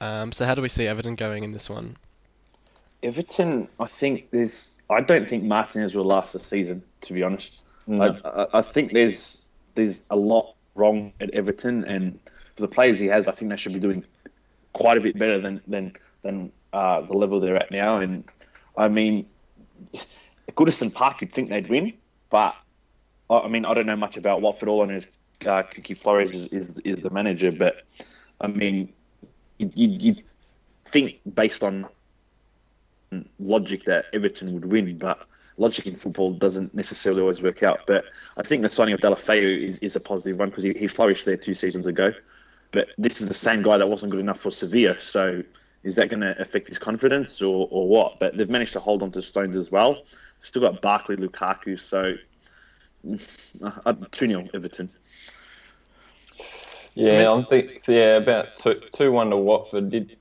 [0.00, 1.96] Um, so how do we see Everton going in this one?
[3.02, 4.76] Everton, I think there's.
[4.90, 6.82] I don't think Martinez will last the season.
[7.02, 8.18] To be honest, No.
[8.24, 12.18] I, I, I think there's there's a lot wrong at Everton, and
[12.56, 14.04] for the players he has, I think they should be doing
[14.72, 17.98] quite a bit better than than than uh, the level they're at now.
[17.98, 18.24] And
[18.76, 19.26] I mean,
[20.56, 21.92] Goodison Park, you'd think they'd win,
[22.30, 22.54] but
[23.30, 24.68] I mean, I don't know much about Watford.
[24.68, 25.06] All I know is
[25.46, 27.82] uh, Quique Flores is, is is the manager, but
[28.40, 28.92] I mean,
[29.58, 30.16] you you
[30.86, 31.84] think based on
[33.38, 35.26] logic that Everton would win, but
[35.58, 37.80] logic in football doesn't necessarily always work out.
[37.86, 38.04] But
[38.36, 41.24] I think the signing of Deulofeu is, is a positive one because he, he flourished
[41.24, 42.12] there two seasons ago.
[42.72, 44.98] But this is the same guy that wasn't good enough for Sevilla.
[44.98, 45.42] So
[45.84, 48.18] is that going to affect his confidence or, or what?
[48.18, 50.02] But they've managed to hold on to Stones as well.
[50.40, 51.78] Still got Barkley, Lukaku.
[51.78, 52.14] So
[53.84, 54.90] uh, 2 0 Everton.
[56.94, 59.94] Yeah, I'm think yeah about two two one to Watford.
[59.94, 60.18] It,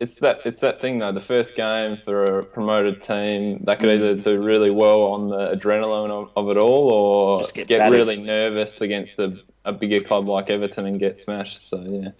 [0.00, 1.12] it's that it's that thing though.
[1.12, 5.56] The first game for a promoted team, they could either do really well on the
[5.56, 7.98] adrenaline of, of it all, or get get, battered.
[7.98, 11.68] really nervous against a, a bigger club like Everton and get smashed.
[11.68, 12.10] So yeah,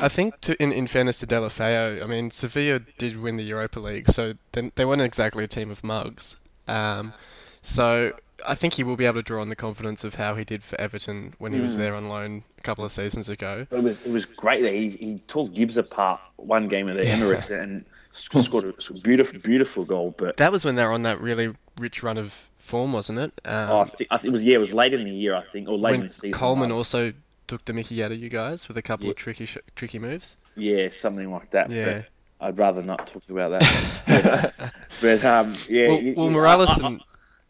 [0.00, 3.80] I think, to, in, in fairness to Deulofeu, I mean, Sevilla did win the Europa
[3.80, 6.36] League, so they, they weren't exactly a team of mugs.
[6.66, 7.14] Um,
[7.62, 8.12] so
[8.46, 10.62] I think he will be able to draw on the confidence of how he did
[10.62, 13.66] for Everton when he was there on loan a couple of seasons ago.
[13.70, 17.04] It was it was great that he he tore Gibbs apart one game at the
[17.04, 20.14] Emirates and sc- scored a beautiful beautiful goal.
[20.16, 23.32] But That was when they were on that really rich run of form, wasn't it?
[23.44, 25.34] Um, oh, I think, I think it was yeah, it was late in the year
[25.34, 26.32] I think, or late in the season.
[26.38, 27.12] Coleman also
[27.46, 29.10] took the Mickey out of you guys with a couple Yeah.
[29.12, 30.36] of tricky sh- tricky moves.
[30.56, 31.70] yeah, something like that.
[31.70, 31.84] Yeah.
[32.40, 34.54] But I'd rather not talk about that.
[35.00, 37.02] but um, yeah, Well, you, well Mirallas I- I- and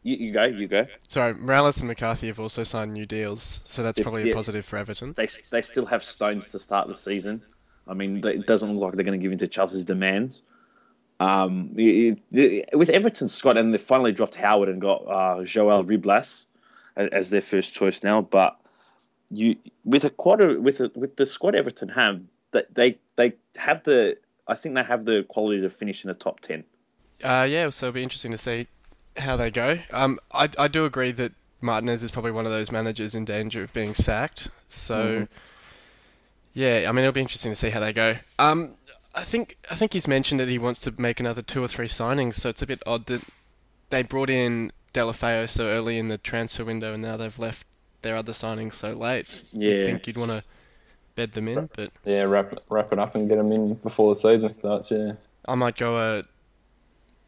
[0.04, 0.86] you, you go, you go.
[1.08, 4.64] sorry, Mirallas and McCarthy have also signed new deals, so that's Yeah, probably a positive
[4.64, 5.12] for Everton.
[5.16, 7.42] They they still have Stones to start the season.
[7.88, 10.42] I mean, it doesn't look like they're going to give in to Chelsea's demands.
[11.20, 15.82] Um, it- it- with Everton, Scott, and they finally dropped Howard and got uh, Joel
[15.84, 16.46] Robles
[16.96, 18.22] as, their first choice now.
[18.22, 18.56] But
[19.30, 23.82] you with a quarter with a, with the squad Everton have, that they they have
[23.82, 26.64] the I think they have the quality to finish in the top ten.
[27.22, 28.68] Uh, yeah, so it'll be interesting to see
[29.16, 29.76] how they go.
[29.90, 33.64] Um, I, I do agree that Martinez is probably one of those managers in danger
[33.64, 34.48] of being sacked.
[34.68, 35.26] So,
[36.54, 38.16] yeah, I mean it'll be interesting to see how they go.
[38.38, 38.74] Um,
[39.18, 41.88] I think I think he's mentioned that he wants to make another two or three
[41.88, 42.34] signings.
[42.34, 43.22] So it's a bit odd that
[43.90, 47.66] they brought in Deulofeu so early in the transfer window, and now they've left
[48.02, 49.44] their other signings so late.
[49.52, 49.70] Yeah.
[49.72, 50.44] You'd think you'd want to
[51.16, 54.20] bed them in, but yeah, wrap wrap it up and get them in before the
[54.20, 54.90] season starts.
[54.92, 55.14] Yeah,
[55.48, 56.22] I might go a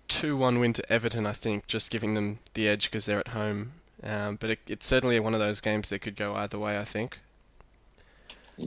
[0.07, 1.27] two-one win to Everton.
[1.27, 3.73] I think just giving them the edge because they're at home.
[4.05, 6.79] Um, but it, it's certainly one of those games that could go either way.
[6.79, 7.19] I think.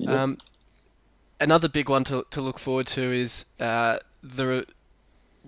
[0.07, 0.39] Um,
[1.39, 4.63] another big one to to look forward to is uh, the re-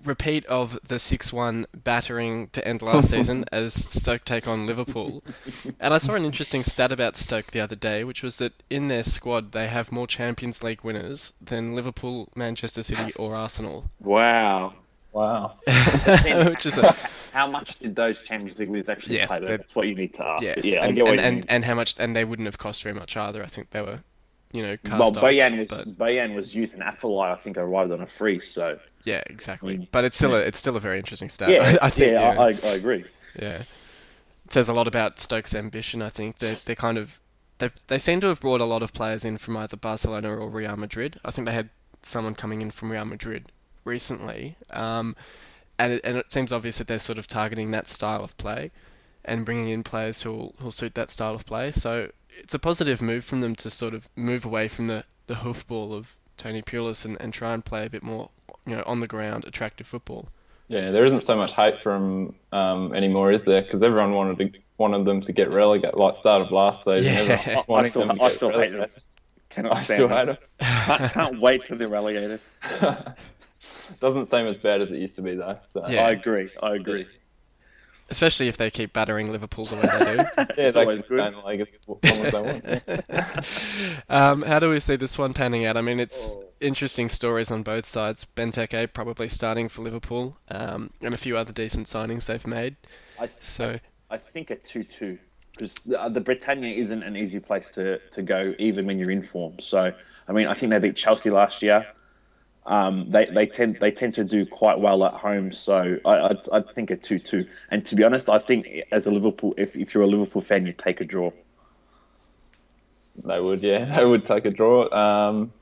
[0.04, 5.24] repeat of the six-one battering to end last season as Stoke take on Liverpool.
[5.80, 8.88] And I saw an interesting stat about Stoke the other day, which was that in
[8.88, 13.86] their squad they have more Champions League winners than Liverpool, Manchester City, or Arsenal.
[14.00, 14.74] Wow.
[15.12, 15.54] Wow.
[15.66, 16.94] which is a,
[17.32, 19.40] How much did those Champions League winners actually Yes, play?
[19.40, 19.46] though?
[19.46, 20.42] That's what you need to ask.
[20.42, 21.44] yes, yeah, I get what and, you and, mean.
[21.48, 23.42] and how much, and they wouldn't have cost very much either.
[23.42, 24.00] I think they were,
[24.56, 28.00] you know, Well, Bojan was but Bojan was youth, and Afellay I think arrived on
[28.00, 28.40] a free.
[28.40, 29.78] So yeah, exactly.
[29.78, 29.88] Mm.
[29.90, 31.50] But it's still a, it's still a very interesting stat.
[31.50, 32.40] yeah, I, I think, yeah, yeah.
[32.40, 33.04] I, I agree.
[33.38, 36.00] Yeah, it says a lot about Stokes' ambition.
[36.00, 37.20] I think they they kind of
[37.58, 40.48] they they seem to have brought a lot of players in from either Barcelona or
[40.48, 41.20] Real Madrid.
[41.24, 41.68] I think they had
[42.02, 43.52] someone coming in from Real Madrid
[43.84, 45.16] recently, um,
[45.78, 48.70] and it, and it seems obvious that they're sort of targeting that style of play
[49.26, 51.70] and bringing in players who'll who'll suit that style of play.
[51.72, 55.34] So it's a positive move from them to sort of move away from the the
[55.34, 58.30] hoofball of Tony Pulis and, and try and play a bit more
[58.66, 60.28] you know on the ground attractive football.
[60.68, 63.62] Yeah, there isn't so much hate from um, anymore, is there?
[63.62, 67.12] Because everyone wanted to wanted them to get relegated, like start of last season.
[67.28, 67.42] Yeah.
[67.46, 68.80] I- I wanting still- them to I get still hate them.
[68.80, 69.02] relegated.
[69.48, 70.26] Cannot I stand still them.
[70.26, 70.38] hate them.
[70.98, 72.40] can't, can't wait till they're relegated.
[74.00, 75.58] Doesn't seem as bad as it used to be though.
[75.66, 76.06] So Yeah.
[76.06, 76.48] I agree.
[76.62, 77.06] I agree.
[78.08, 80.16] Especially if they keep battering Liverpool the way they do.
[80.38, 81.26] yeah, It's always good.
[81.26, 82.64] in the league as long as they want.
[82.64, 83.40] yeah.
[84.08, 85.76] Um, how do we see this one panning out?
[85.76, 86.44] I mean, it's Oh.
[86.60, 88.24] interesting stories on both sides.
[88.36, 92.76] Benteke probably starting for Liverpool, um, and a few other decent signings they've made.
[93.20, 93.78] I, So
[94.10, 95.18] I think a two-two
[95.52, 99.22] because the, the Britannia isn't an easy place to, to go, even when you're in
[99.22, 99.58] form.
[99.58, 99.90] So,
[100.28, 101.86] I mean, I think they beat Chelsea last year.
[102.66, 105.52] Um, they they tend they tend to do quite well at home.
[105.52, 107.46] So I I, I think a two-two.
[107.70, 110.66] And to be honest, I think as a Liverpool, if, if you're a Liverpool fan,
[110.66, 111.30] you take a draw.
[113.24, 114.88] They would, yeah, they would take a draw.
[114.92, 115.52] Um,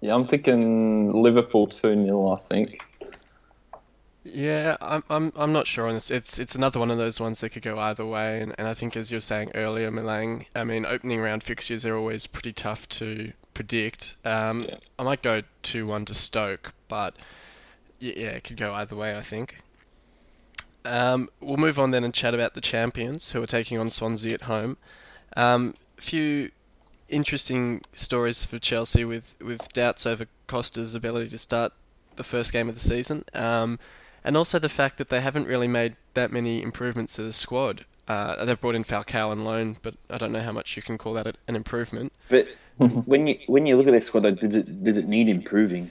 [0.00, 2.80] yeah, I'm thinking Liverpool two 0 I think.
[4.24, 6.10] yeah, I'm I'm I'm not sure on this.
[6.10, 8.74] It's it's another one of those ones that could go either way, and, and I
[8.74, 10.46] think as you're saying earlier, Milang.
[10.54, 14.14] I mean, opening round fixtures are always pretty tough to predict.
[14.24, 14.76] Um, Yeah.
[15.00, 17.16] I might go two one to Stoke, but
[17.98, 19.16] yeah, it could go either way.
[19.16, 19.56] I think.
[20.84, 24.32] Um, we'll move on then and chat about the champions who are taking on Swansea
[24.32, 24.76] at home.
[25.36, 26.50] Um, a few
[27.08, 31.72] interesting stories for Chelsea with, with doubts over Costa's ability to start
[32.16, 33.78] the first game of the season, um,
[34.24, 37.84] and also the fact that they haven't really made that many improvements to the squad.
[38.06, 40.96] Uh, they've brought in Falcao on loan, but I don't know how much you can
[40.96, 42.12] call that an improvement.
[42.30, 42.48] But
[43.06, 45.90] when you when you look at their squad, though, did it did it need improving?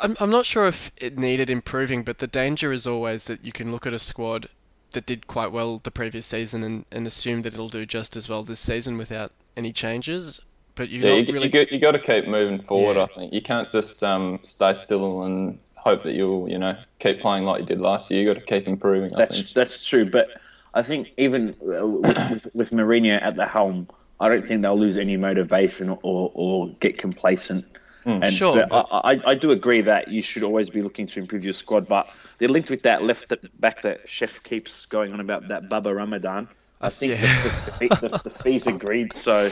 [0.00, 3.52] I'm, I'm not sure if it needed improving, but the danger is always that you
[3.52, 4.48] can look at a squad
[4.92, 8.28] that did quite well the previous season and, and assume that it'll do just as
[8.28, 10.40] well this season without any changes.
[10.74, 11.46] But you're Yeah, you, really.
[11.46, 12.96] you, got, you got to keep moving forward.
[12.96, 13.04] Yeah.
[13.04, 17.20] I think you can't just um, stay still and hope that you'll, you know, keep
[17.20, 18.22] playing like you did last year.
[18.22, 19.14] You got to keep improving.
[19.14, 19.48] I That's think.
[19.54, 20.30] that's true, but
[20.72, 23.88] I think even uh, with, with, with Mourinho at the helm,
[24.20, 27.64] I don't think they'll lose any motivation or, or get complacent.
[28.06, 31.06] And Sure, but but- I, I, I do agree that you should always be looking
[31.06, 35.12] to improve your squad, but they're linked with that left back that Chef keeps going
[35.12, 36.48] on about that Baba Rahman.
[36.80, 37.42] I think Yeah.
[37.80, 39.48] the, the, the, the fees agreed, so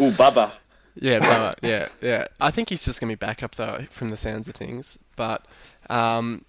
[0.00, 0.52] ooh Baba.
[1.00, 2.26] Yeah, but, yeah, yeah.
[2.40, 4.98] I think he's just going to be back up though, from the sounds of things.
[5.14, 5.44] But
[5.90, 6.44] um,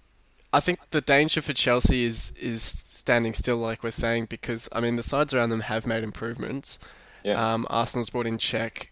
[0.52, 4.80] I think the danger for Chelsea is is standing still, like we're saying, because I
[4.80, 6.78] mean the sides around them have made improvements.
[7.24, 7.54] Yeah.
[7.54, 8.86] Um, Arsenal's brought in Cech.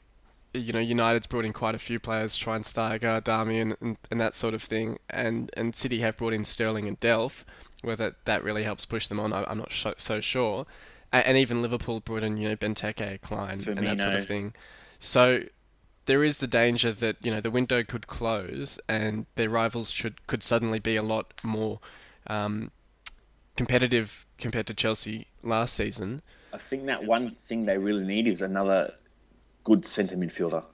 [0.55, 4.55] You know, United's brought in quite a few players, Schweinsteiger, Darmian, and, and that sort
[4.55, 4.99] of thing.
[5.11, 7.45] And and City have brought in Sterling and Delph.
[7.83, 10.67] Whether that really helps push them on, I, I'm not so, so sure.
[11.13, 14.55] And, and even Liverpool brought in, you know, Benteke, Klein, and that sort of thing.
[14.99, 15.45] So
[16.09, 20.27] there is the danger that you know the window could close and their rivals should
[20.27, 21.81] could suddenly be a lot more
[22.29, 22.71] um,
[23.57, 26.23] competitive compared to Chelsea last season.
[26.53, 28.93] I think that one thing they really need is another
[29.65, 30.65] good centre midfielder.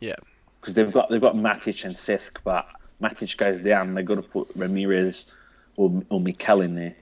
[0.00, 0.16] Yeah.
[0.60, 2.66] because they've got they've got Matic and Cesc, but
[3.02, 3.94] Matic goes down.
[3.94, 5.34] They've got to put Ramires
[5.76, 6.94] or or Mikel in there.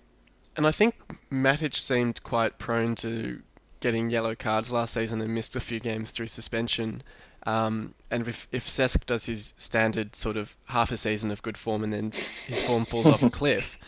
[0.56, 0.94] And I think
[1.30, 3.40] Matic seemed quite prone to
[3.80, 7.02] getting yellow cards last season and missed a few games through suspension.
[7.46, 11.56] Um, and if if Cesc does his standard sort of half a season of good
[11.56, 13.78] form and then his form falls off a cliff,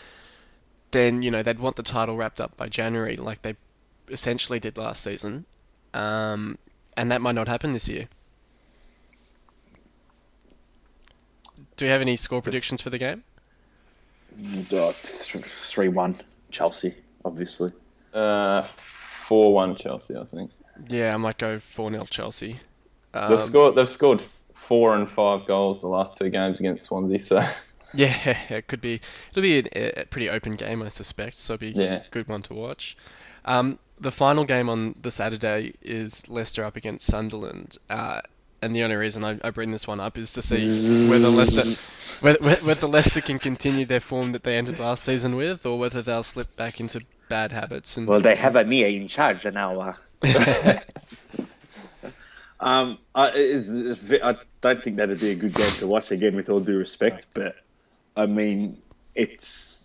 [0.92, 3.56] then you know they'd want the title wrapped up by January, like they
[4.10, 5.44] essentially did last season,
[5.94, 6.58] um,
[6.96, 8.08] and that might not happen this year.
[11.76, 13.24] Do you have any score predictions for the game?
[14.36, 16.16] Three one
[16.50, 16.94] Chelsea,
[17.24, 17.72] obviously.
[18.12, 20.50] Uh, four one Chelsea, I think.
[20.88, 22.60] Yeah, I might go four 0 Chelsea.
[23.14, 23.74] Um, They've scored.
[23.74, 24.20] They've scored
[24.54, 27.18] four and five goals the last two games against Swansea.
[27.18, 27.44] So
[27.94, 29.00] Yeah, it could be.
[29.30, 31.38] It'll be a, a pretty open game, I suspect.
[31.38, 32.02] So it'll be Yeah.
[32.06, 32.96] a good one to watch.
[33.44, 37.76] Um, the final game on the Saturday is Leicester up against Sunderland.
[37.88, 38.20] Uh,
[38.62, 41.80] and the only reason I, I bring this one up is to see whether Leicester
[42.20, 46.02] whether, whether Leicester can continue their form that they entered last season with, or whether
[46.02, 47.96] they'll slip back into bad habits.
[47.96, 49.96] And Well, they have a Mia in charge now.
[52.60, 56.36] Um, I, it's, it's, I don't think that'd be a good game to watch again,
[56.36, 57.26] with all due respect.
[57.32, 57.56] But
[58.16, 58.80] I mean,
[59.14, 59.84] it's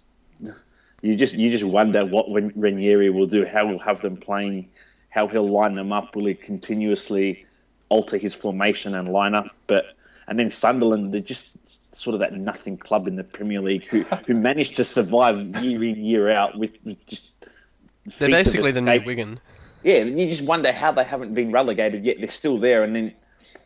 [1.06, 4.68] you just you just wonder what Ranieri will do, how he'll have them playing,
[5.10, 6.16] how he'll line them up.
[6.16, 7.46] Will he continuously
[7.90, 9.50] alter his formation and lineup?
[9.68, 9.86] But
[10.28, 14.02] and then Sunderland, they're just sort of that nothing club in the Premier League who
[14.26, 17.34] who managed to survive year in year out with, with just.
[18.18, 19.02] they're basically the new.
[19.06, 19.40] Wigan.
[19.84, 22.18] Yeah, you just wonder how they haven't been relegated yet.
[22.18, 23.14] They're still there, and then,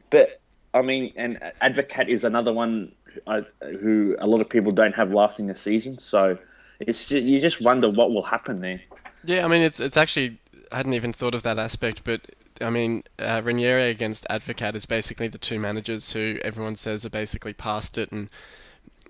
[0.10, 0.42] but
[0.74, 2.92] I mean, and Advocaat is another one
[3.26, 5.98] uh, who a lot of people don't have lasting a season.
[5.98, 6.38] So
[6.80, 8.82] it's just, you just wonder what will happen there.
[9.24, 10.40] Yeah, I mean, it's it's actually
[10.72, 12.22] I hadn't even thought of that aspect, but
[12.62, 17.10] I mean, uh, Ranieri against Advocaat is basically the two managers who everyone says are
[17.10, 18.30] basically past it and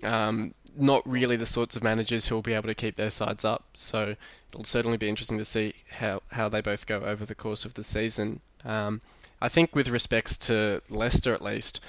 [0.02, 3.44] um, not really the sorts of managers who will be able to keep their sides
[3.44, 3.64] up.
[3.74, 4.16] So
[4.52, 7.74] it'll certainly be interesting to see how, how they both go over the course of
[7.74, 8.40] the season.
[8.64, 9.00] Um,
[9.42, 11.80] I think with respects to Leicester at least,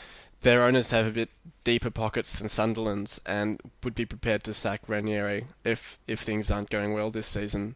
[0.42, 1.30] their owners have a bit
[1.64, 6.70] deeper pockets than Sunderland's and would be prepared to sack Ranieri if if things aren't
[6.70, 7.76] going well this season,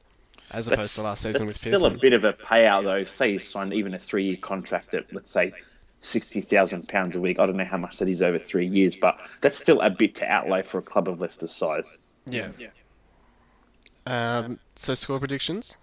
[0.51, 3.03] as opposed to last season with that's still a bit of a payout though.
[3.05, 5.53] Say you signed even a three-year contract at let's say
[6.01, 7.39] sixty thousand pounds a week.
[7.39, 10.15] I don't know how much that is over three years, but that's still a bit
[10.15, 11.97] to outlay for a club of Leicester's size.
[12.25, 12.49] Yeah.
[14.07, 15.77] Um, so score predictions.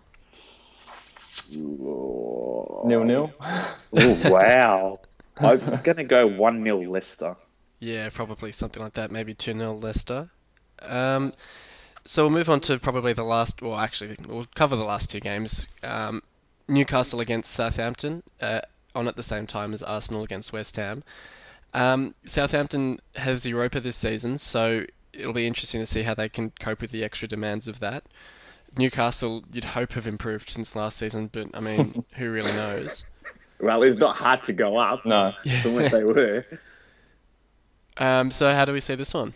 [1.55, 3.33] Nil nil.
[3.41, 5.01] Oh wow!
[5.39, 7.37] I'm gonna go one 0 Leicester.
[7.81, 9.11] Yeah, probably something like that.
[9.11, 10.31] Maybe 2 0 Leicester.
[10.83, 11.33] Um,
[12.05, 15.21] so we'll move on to probably the last, well, actually, we'll cover the last two
[15.21, 15.67] games.
[15.83, 16.23] Um,
[16.69, 18.61] Newcastle against Southampton, uh,
[18.95, 21.03] on at the same time as Arsenal against West Ham.
[21.75, 26.51] Um, Southampton has Europa this season, so it'll be interesting to see how they can
[26.61, 28.05] cope with the extra demands of that.
[28.77, 33.05] Newcastle, you'd hope, have improved since last season, but I mean, who really knows?
[33.63, 35.33] Well, it's not hard to go up No.
[35.63, 36.45] from what they were.
[37.99, 39.35] Um, so how do we see this one?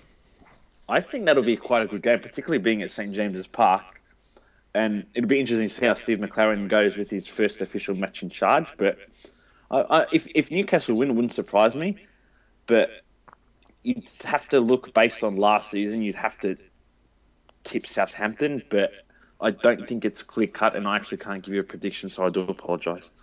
[0.89, 4.01] I think that'll be quite a good game, particularly being at St James's Park.
[4.75, 8.23] And it'll be interesting to see how Steve McClaren goes with his first official match
[8.23, 8.69] in charge.
[8.79, 8.97] But
[9.71, 11.99] I, I, if, if Newcastle win, it wouldn't surprise me.
[12.67, 12.89] But
[13.83, 16.01] you'd have to look based on last season.
[16.01, 16.57] You'd have to
[17.65, 18.91] tip Southampton, but
[19.43, 22.25] I don't think it's clear cut, and I actually can't give you a prediction, so
[22.25, 23.11] I do apologise.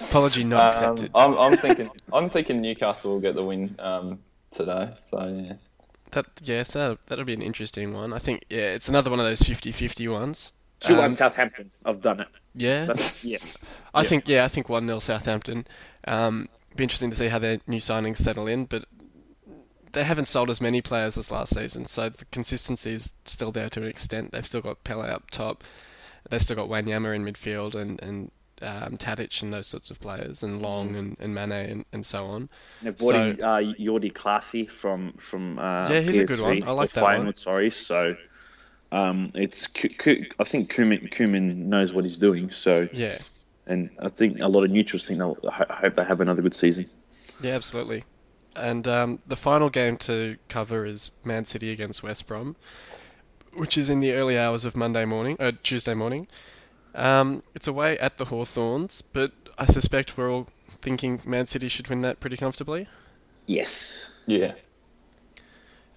[0.00, 1.10] Apology not Um, accepted.
[1.14, 4.18] I'm, I'm thinking I'm thinking Newcastle will get the win um,
[4.50, 4.90] today.
[5.02, 5.54] So yeah.
[6.12, 8.12] That yes, that that'll be an interesting one.
[8.12, 10.52] I think yeah, it's another one of those 50-50 ones.
[10.80, 11.70] Two one Um, Southampton.
[11.84, 12.28] I've done it.
[12.54, 13.68] Yeah, That's, yeah.
[13.94, 15.66] I think yeah, I think one 0 Southampton.
[16.08, 18.86] Um, be interesting to see how their new signings settle in, but
[19.92, 23.68] they haven't sold as many players as last season, so the consistency is still there
[23.70, 24.32] to an extent.
[24.32, 25.64] They've still got Pellè up top,
[26.28, 28.30] they've still got Wanyama in midfield, and and
[28.62, 32.24] um, Tadic and those sorts of players, and Long and, and Mane and, and so
[32.24, 32.48] on.
[32.96, 36.62] So- in uh, Jordy Clasie from from uh, Yeah, he's a good one.
[36.64, 37.26] I like that one.
[37.26, 38.16] Feyenoord, Sorry, so
[38.92, 42.50] um, it's I think Koeman Koeman knows what he's doing.
[42.50, 43.18] So, Yeah,
[43.66, 45.38] and I think a lot of neutrals think they'll.
[45.48, 46.86] I hope they have another good season.
[47.40, 48.04] Yeah, absolutely.
[48.56, 52.56] And um, the final game to cover is Man City against West Brom,
[53.54, 56.26] which is in the early hours of Monday morning, uh, Tuesday morning.
[56.94, 60.48] Um, it's away at the Hawthorns, but I suspect we're all
[60.80, 62.88] thinking Man City should win that pretty comfortably.
[63.46, 64.10] Yes.
[64.26, 64.54] Yeah.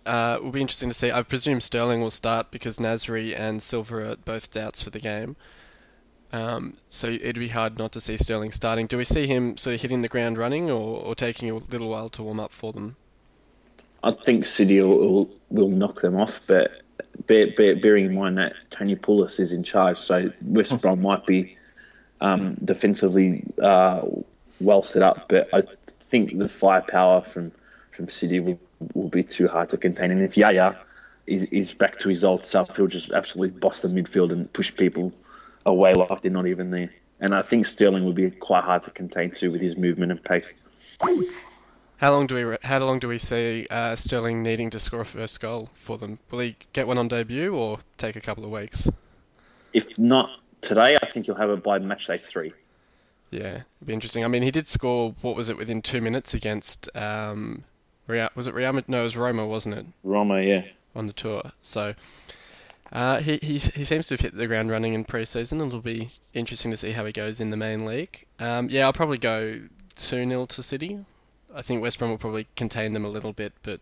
[0.06, 1.12] Uh, it will be interesting to see.
[1.12, 5.36] I presume Sterling will start because Nasri and Silva are both doubts for the game.
[6.34, 8.88] Um, so it'd be hard not to see Sterling starting.
[8.88, 11.90] Do we see him sort of hitting the ground running, or, or taking a little
[11.90, 12.96] while to warm up for them?
[14.04, 16.82] I think City will, will, will knock them off, but
[17.28, 21.26] bear, bear, bearing in mind that Tony Pulis is in charge, so West Brom might
[21.26, 21.58] be
[22.22, 24.02] um, defensively uh,
[24.60, 25.64] well set up, but I
[26.10, 27.52] think the firepower from,
[27.92, 28.60] from City will,
[28.94, 30.12] will be too hard to contain.
[30.12, 30.76] And if Yaya
[31.28, 34.74] is, is back to his old self, he'll just absolutely boss the midfield and push
[34.74, 35.12] people
[35.66, 36.90] away like they're not even there.
[37.20, 40.24] And I think Sterling will be quite hard to contain too with his movement and
[40.24, 40.54] pace.
[41.98, 45.06] How long do we how long do we see uh, Sterling needing to score a
[45.06, 46.20] first goal for them?
[46.32, 48.90] Will he get one on debut or take a couple of weeks?
[49.74, 50.30] If not
[50.62, 52.54] today, I think you'll have it by match day three.
[53.32, 54.24] Yeah, it'd be interesting.
[54.24, 55.16] I mean, he did score.
[55.22, 56.90] What was it within two minutes against?
[56.96, 57.64] Um,
[58.06, 58.74] Real, was it Real?
[58.88, 60.66] No, it was Roma, wasn't it, Roma, yeah.
[60.96, 61.52] on the tour?
[61.62, 61.96] So
[62.92, 65.62] uh, he he he seems to have hit the ground running in pre-season.
[65.62, 68.26] It'll be interesting to see how he goes in the main league.
[68.40, 69.62] Um, yeah, I'll probably go
[69.96, 71.00] 2 0 to City.
[71.54, 73.80] I think West Brom will probably contain them a little bit, but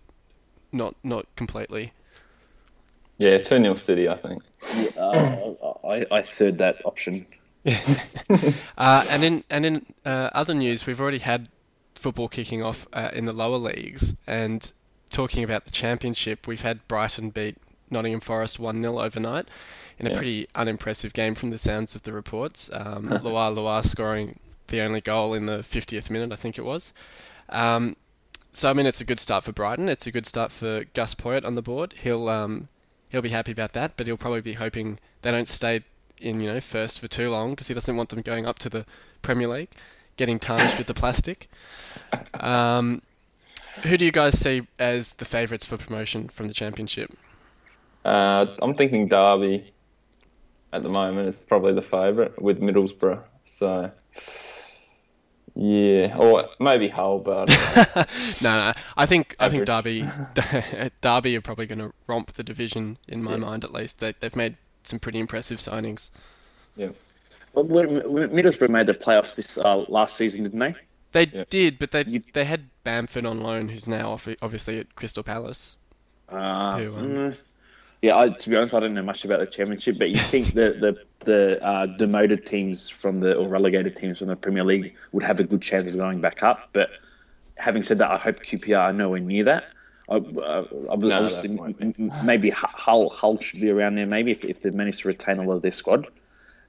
[0.72, 1.94] not not completely.
[3.18, 4.42] Yeah, 2 0 City, I think.
[4.98, 5.54] Uh,
[5.88, 7.26] I, I third that option.
[8.78, 11.48] Uh, and in and in uh, other news, we've already had
[11.94, 14.72] football kicking off uh, in the lower leagues, and
[15.12, 17.58] talking about the championship, we've had Brighton beat
[17.92, 19.48] Nottingham Forest one 0 overnight
[20.00, 20.16] in a Yeah.
[20.16, 22.70] pretty unimpressive game from the sounds of the reports.
[22.74, 26.94] Um, Loire Loire scoring the only goal in the 50th minute, I think it was.
[27.52, 27.96] Um,
[28.54, 29.90] so I mean, it's a good start for Brighton.
[29.90, 31.94] It's a good start for Gus Poyet on the board.
[32.02, 32.68] He'll um,
[33.10, 35.84] he'll be happy about that, but he'll probably be hoping they don't stay
[36.20, 38.70] in you know first for too long because he doesn't want them going up to
[38.70, 38.86] the
[39.22, 39.70] Premier League,
[40.18, 41.50] getting tarnished with the plastic.
[42.42, 43.02] Um,
[43.84, 47.18] who do you guys see as the favourites for promotion from the Championship?
[48.04, 49.72] Uh, I'm thinking Derby
[50.74, 53.22] at the moment is probably the favourite with Middlesbrough.
[53.46, 53.92] So,
[55.56, 58.06] yeah, or maybe Hull, but I don't know.
[58.42, 60.08] no, no, I think I think Derby
[61.02, 63.38] Derby are probably going to romp the division in my Yeah.
[63.38, 64.00] mind at least.
[64.00, 66.10] They, they've made some pretty impressive signings.
[66.76, 66.90] yeah.
[67.54, 70.74] Well, when- when Middlesbrough made the playoffs this uh, last season, didn't they?
[71.12, 71.44] They Yeah.
[71.50, 75.22] did, but they You- they had Bamford on loan, who's now off- obviously at Crystal
[75.24, 75.76] Palace.
[76.30, 77.38] Uh, Who, um, mm,
[78.02, 80.54] yeah, I, to be honest, I don't know much about the championship, but you think
[80.56, 84.96] the the the uh, demoted teams from the or relegated teams from the Premier League
[85.12, 86.70] would have a good chance of going back up.
[86.74, 86.90] But
[87.58, 89.66] having said that, I hope QPR are nowhere near that.
[90.10, 94.08] I, uh, I, No, that's m- m- maybe Hull Hull should be around there.
[94.08, 96.08] Maybe if, if they manage to retain a lot of their squad,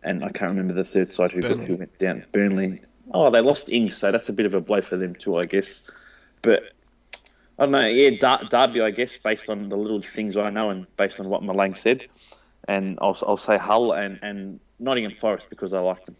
[0.03, 2.25] and I can't remember the third side who, who went down.
[2.33, 2.83] Burnley.
[3.13, 5.45] Oh, they lost Ings, so that's a bit of a blow for them too, I
[5.47, 5.91] guess.
[6.43, 6.72] But
[7.59, 7.87] I don't know.
[7.87, 11.29] Yeah, Dar- Derby, I guess, based on the little things I know and based on
[11.29, 12.07] what Milang said,
[12.67, 16.17] and I'll, I'll say Hull and, and Nottingham Forest because I like them.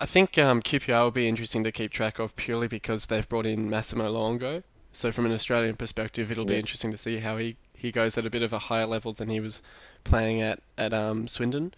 [0.00, 3.46] I think um, QPR will be interesting to keep track of purely because they've brought
[3.46, 4.62] in Massimo Luongo.
[4.92, 8.26] So from an Australian perspective, it'll be interesting to see how he, he goes at
[8.26, 9.62] a bit of a higher level than he was
[10.04, 11.74] playing at at um, Swindon.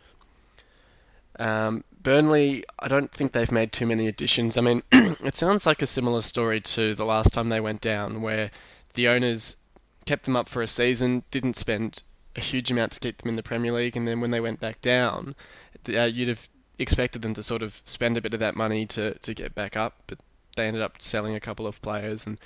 [1.39, 4.57] Um, Burnley, I don't think they've made too many additions.
[4.57, 8.23] I mean, it sounds like a similar story to the last time they went down,
[8.23, 8.51] where
[8.95, 9.57] the owners
[10.07, 12.03] kept them up for a season, didn't spend
[12.37, 14.61] a huge amount to keep them in the Premier League, and then when they went
[14.61, 15.35] back down,
[15.89, 19.15] uh, you'd have expected them to sort of spend a bit of that money to,
[19.19, 20.21] to get back up, but
[20.57, 22.39] they ended up selling a couple of players and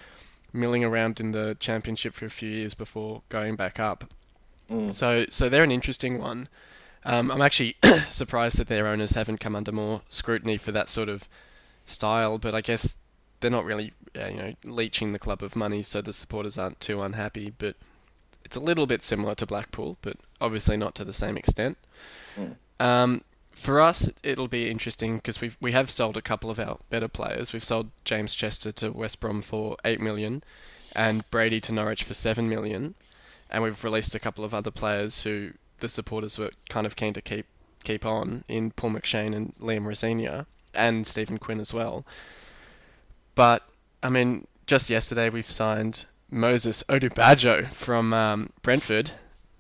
[0.52, 4.12] milling around in the championship for a few years before going back up.
[4.70, 4.92] Mm.
[4.92, 6.48] So so they're an interesting one.
[7.04, 7.76] Um, I'm actually
[8.08, 11.28] surprised that their owners haven't come under more scrutiny for that sort of
[11.84, 12.96] style, but I guess
[13.40, 16.80] they're not really uh, you know leeching the club of money, so the supporters aren't
[16.80, 17.52] too unhappy.
[17.56, 17.76] But
[18.44, 21.76] it's a little bit similar to Blackpool, but obviously not to the same extent.
[22.36, 22.56] Mm.
[22.80, 26.78] Um, for us, it'll be interesting because we we have sold a couple of our
[26.88, 27.52] better players.
[27.52, 30.42] We've sold James Chester to West Brom for eight million,
[30.94, 32.94] and Brady to Norwich for seven million,
[33.50, 37.12] and we've released a couple of other players who the supporters were kind of keen
[37.12, 37.44] to keep
[37.84, 42.06] keep on in Paul McShane and Liam Rosenior and Stephen Quinn as well.
[43.34, 43.62] But
[44.02, 49.10] I mean, just yesterday we've signed Moses Odubajo from um, Brentford.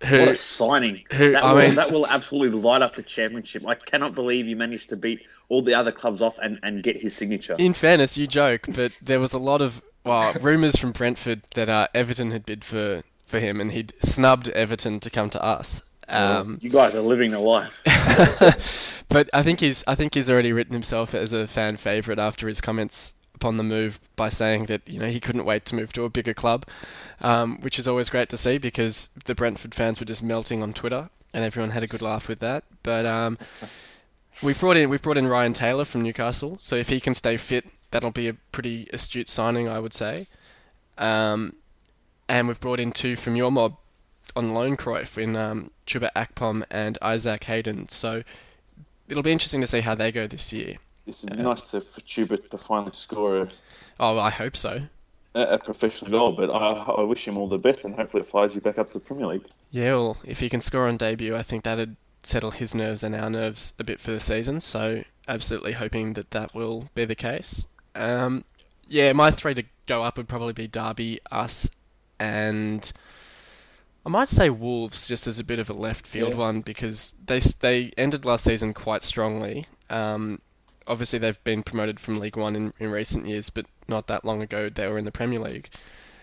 [0.06, 1.04] Who, What a signing!
[1.12, 3.66] who- that, I will, mean- that will absolutely light up the championship.
[3.66, 7.00] I cannot believe you managed to beat all the other clubs off and, and get
[7.00, 7.54] his signature.
[7.58, 11.68] In fairness, you joke, but there was a lot of well rumours from Brentford that
[11.68, 15.82] uh, Everton had bid for, for him, and he'd snubbed Everton to come to us.
[16.12, 17.82] Um, you guys are living the life.
[19.08, 22.48] but I think he's I think he's already written himself as a fan favourite after
[22.48, 25.92] his comments upon the move by saying that you know he couldn't wait to move
[25.94, 26.66] to a bigger club,
[27.20, 30.72] um, which is always great to see because the Brentford fans were just melting on
[30.72, 32.64] Twitter and everyone had a good laugh with that.
[32.82, 33.38] But um,
[34.42, 37.36] we've brought in we've brought in Ryan Taylor from Newcastle, so if he can stay
[37.36, 40.26] fit, that'll be a pretty astute signing, I would say.
[40.98, 41.56] Um,
[42.28, 43.76] and we've brought in two from your mob
[44.36, 47.88] on loan, Cruyff, in um, Chuba Akpom and Isaac Hayden.
[47.88, 48.22] So
[49.08, 50.76] it'll be interesting to see how they go this year.
[51.06, 53.48] It's nice to, for Chuba to finally score a,
[54.00, 54.82] Oh, I hope so.
[55.34, 58.28] a, a professional goal, but I, I wish him all the best and hopefully it
[58.28, 59.46] flies you back up to the Premier League.
[59.70, 63.14] Yeah, well, if he can score on debut, I think that'd settle his nerves and
[63.16, 64.60] our nerves a bit for the season.
[64.60, 67.66] So absolutely hoping that that will be the case.
[67.94, 68.44] Um,
[68.86, 71.68] yeah, my three to go up would probably be Derby, us,
[72.20, 72.92] and
[74.04, 76.36] I might say Wolves just as a bit of a left field Yeah.
[76.38, 79.66] one because they they ended last season quite strongly.
[79.90, 80.40] Um,
[80.86, 84.42] obviously, they've been promoted from League One in, in recent years, but not that long
[84.42, 85.68] ago they were in the Premier League.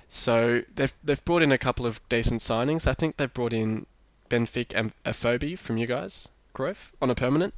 [0.10, 2.86] So they've they've brought in a couple of decent signings.
[2.88, 3.86] I think they've brought in
[4.30, 7.54] Benfica and Afobe from you guys, Cruyff, on a permanent.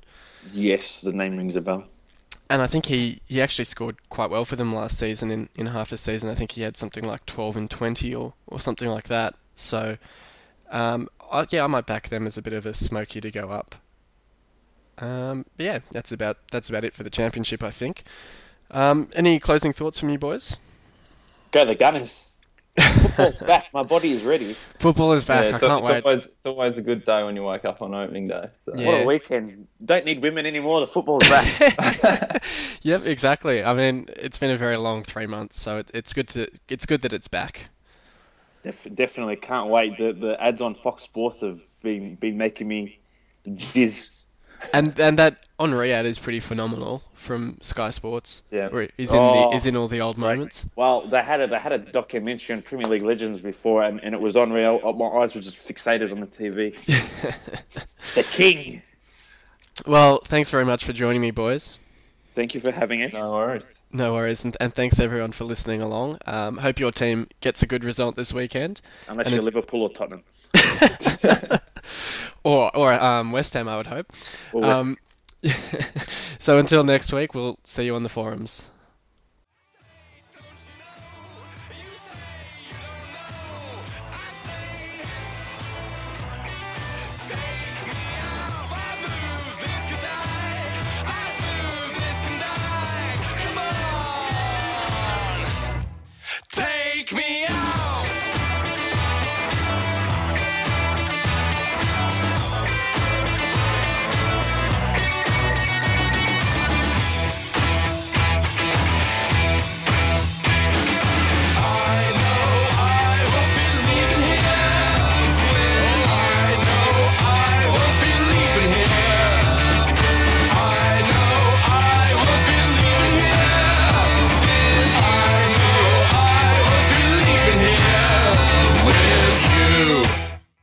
[0.54, 1.86] Yes, the name rings a bell.
[2.50, 5.32] and I think he, he actually scored quite well for them last season.
[5.32, 8.34] In, in half a season, I think he had something like 12 and 20 or,
[8.48, 9.36] or something like that.
[9.56, 9.98] So,
[10.70, 13.50] um, I, yeah, I might back them as a bit of a smoky to go
[13.50, 13.76] up.
[14.98, 18.04] Um, but yeah, that's about that's about it for the championship, I think.
[18.70, 20.58] Um, any closing thoughts from you boys?
[21.52, 22.30] Go the Gunners.
[22.78, 23.68] Football's back.
[23.74, 24.56] My body is ready.
[24.80, 25.44] Football is back.
[25.44, 26.06] Yeah, I it's, can't it's wait.
[26.06, 28.48] always it's always a good day when you wake up on opening day.
[28.64, 28.74] So.
[28.76, 28.86] Yeah.
[28.86, 29.68] What a weekend.
[29.84, 30.80] Don't need women anymore.
[30.80, 32.46] The football's back.
[32.84, 33.64] Yep, exactly.
[33.64, 36.86] I mean, it's been a very long three months, so it, it's good to it's
[36.86, 37.70] good that it's back.
[38.64, 39.98] Def- definitely can't wait.
[39.98, 43.00] The the ads on Fox Sports have been been making me
[43.48, 44.18] jizz.
[44.74, 48.44] And and that Henry ad is pretty phenomenal from Sky Sports.
[48.52, 48.68] Yeah.
[48.70, 50.68] where he's in Oh, the is in all the old moments.
[50.76, 54.14] Well, they had a they had a documentary on Premier League legends before, and, and
[54.14, 54.80] it was unreal.
[54.84, 56.76] Uh, my eyes were just fixated on the TV.
[58.16, 58.82] the king.
[59.88, 61.80] Well, thanks very much for joining me, boys.
[62.34, 63.14] Thank you for having us.
[63.14, 63.80] No worries.
[63.92, 66.18] No worries, and, and thanks everyone for listening along.
[66.26, 69.82] Um, hope your team gets a good result this weekend, Unless and you're it- Liverpool
[69.84, 70.24] or Tottenham.
[72.44, 74.12] or or um, West Ham, I would hope.
[74.54, 74.98] Or Um,
[76.40, 78.70] so until next week, we'll see you on the forums.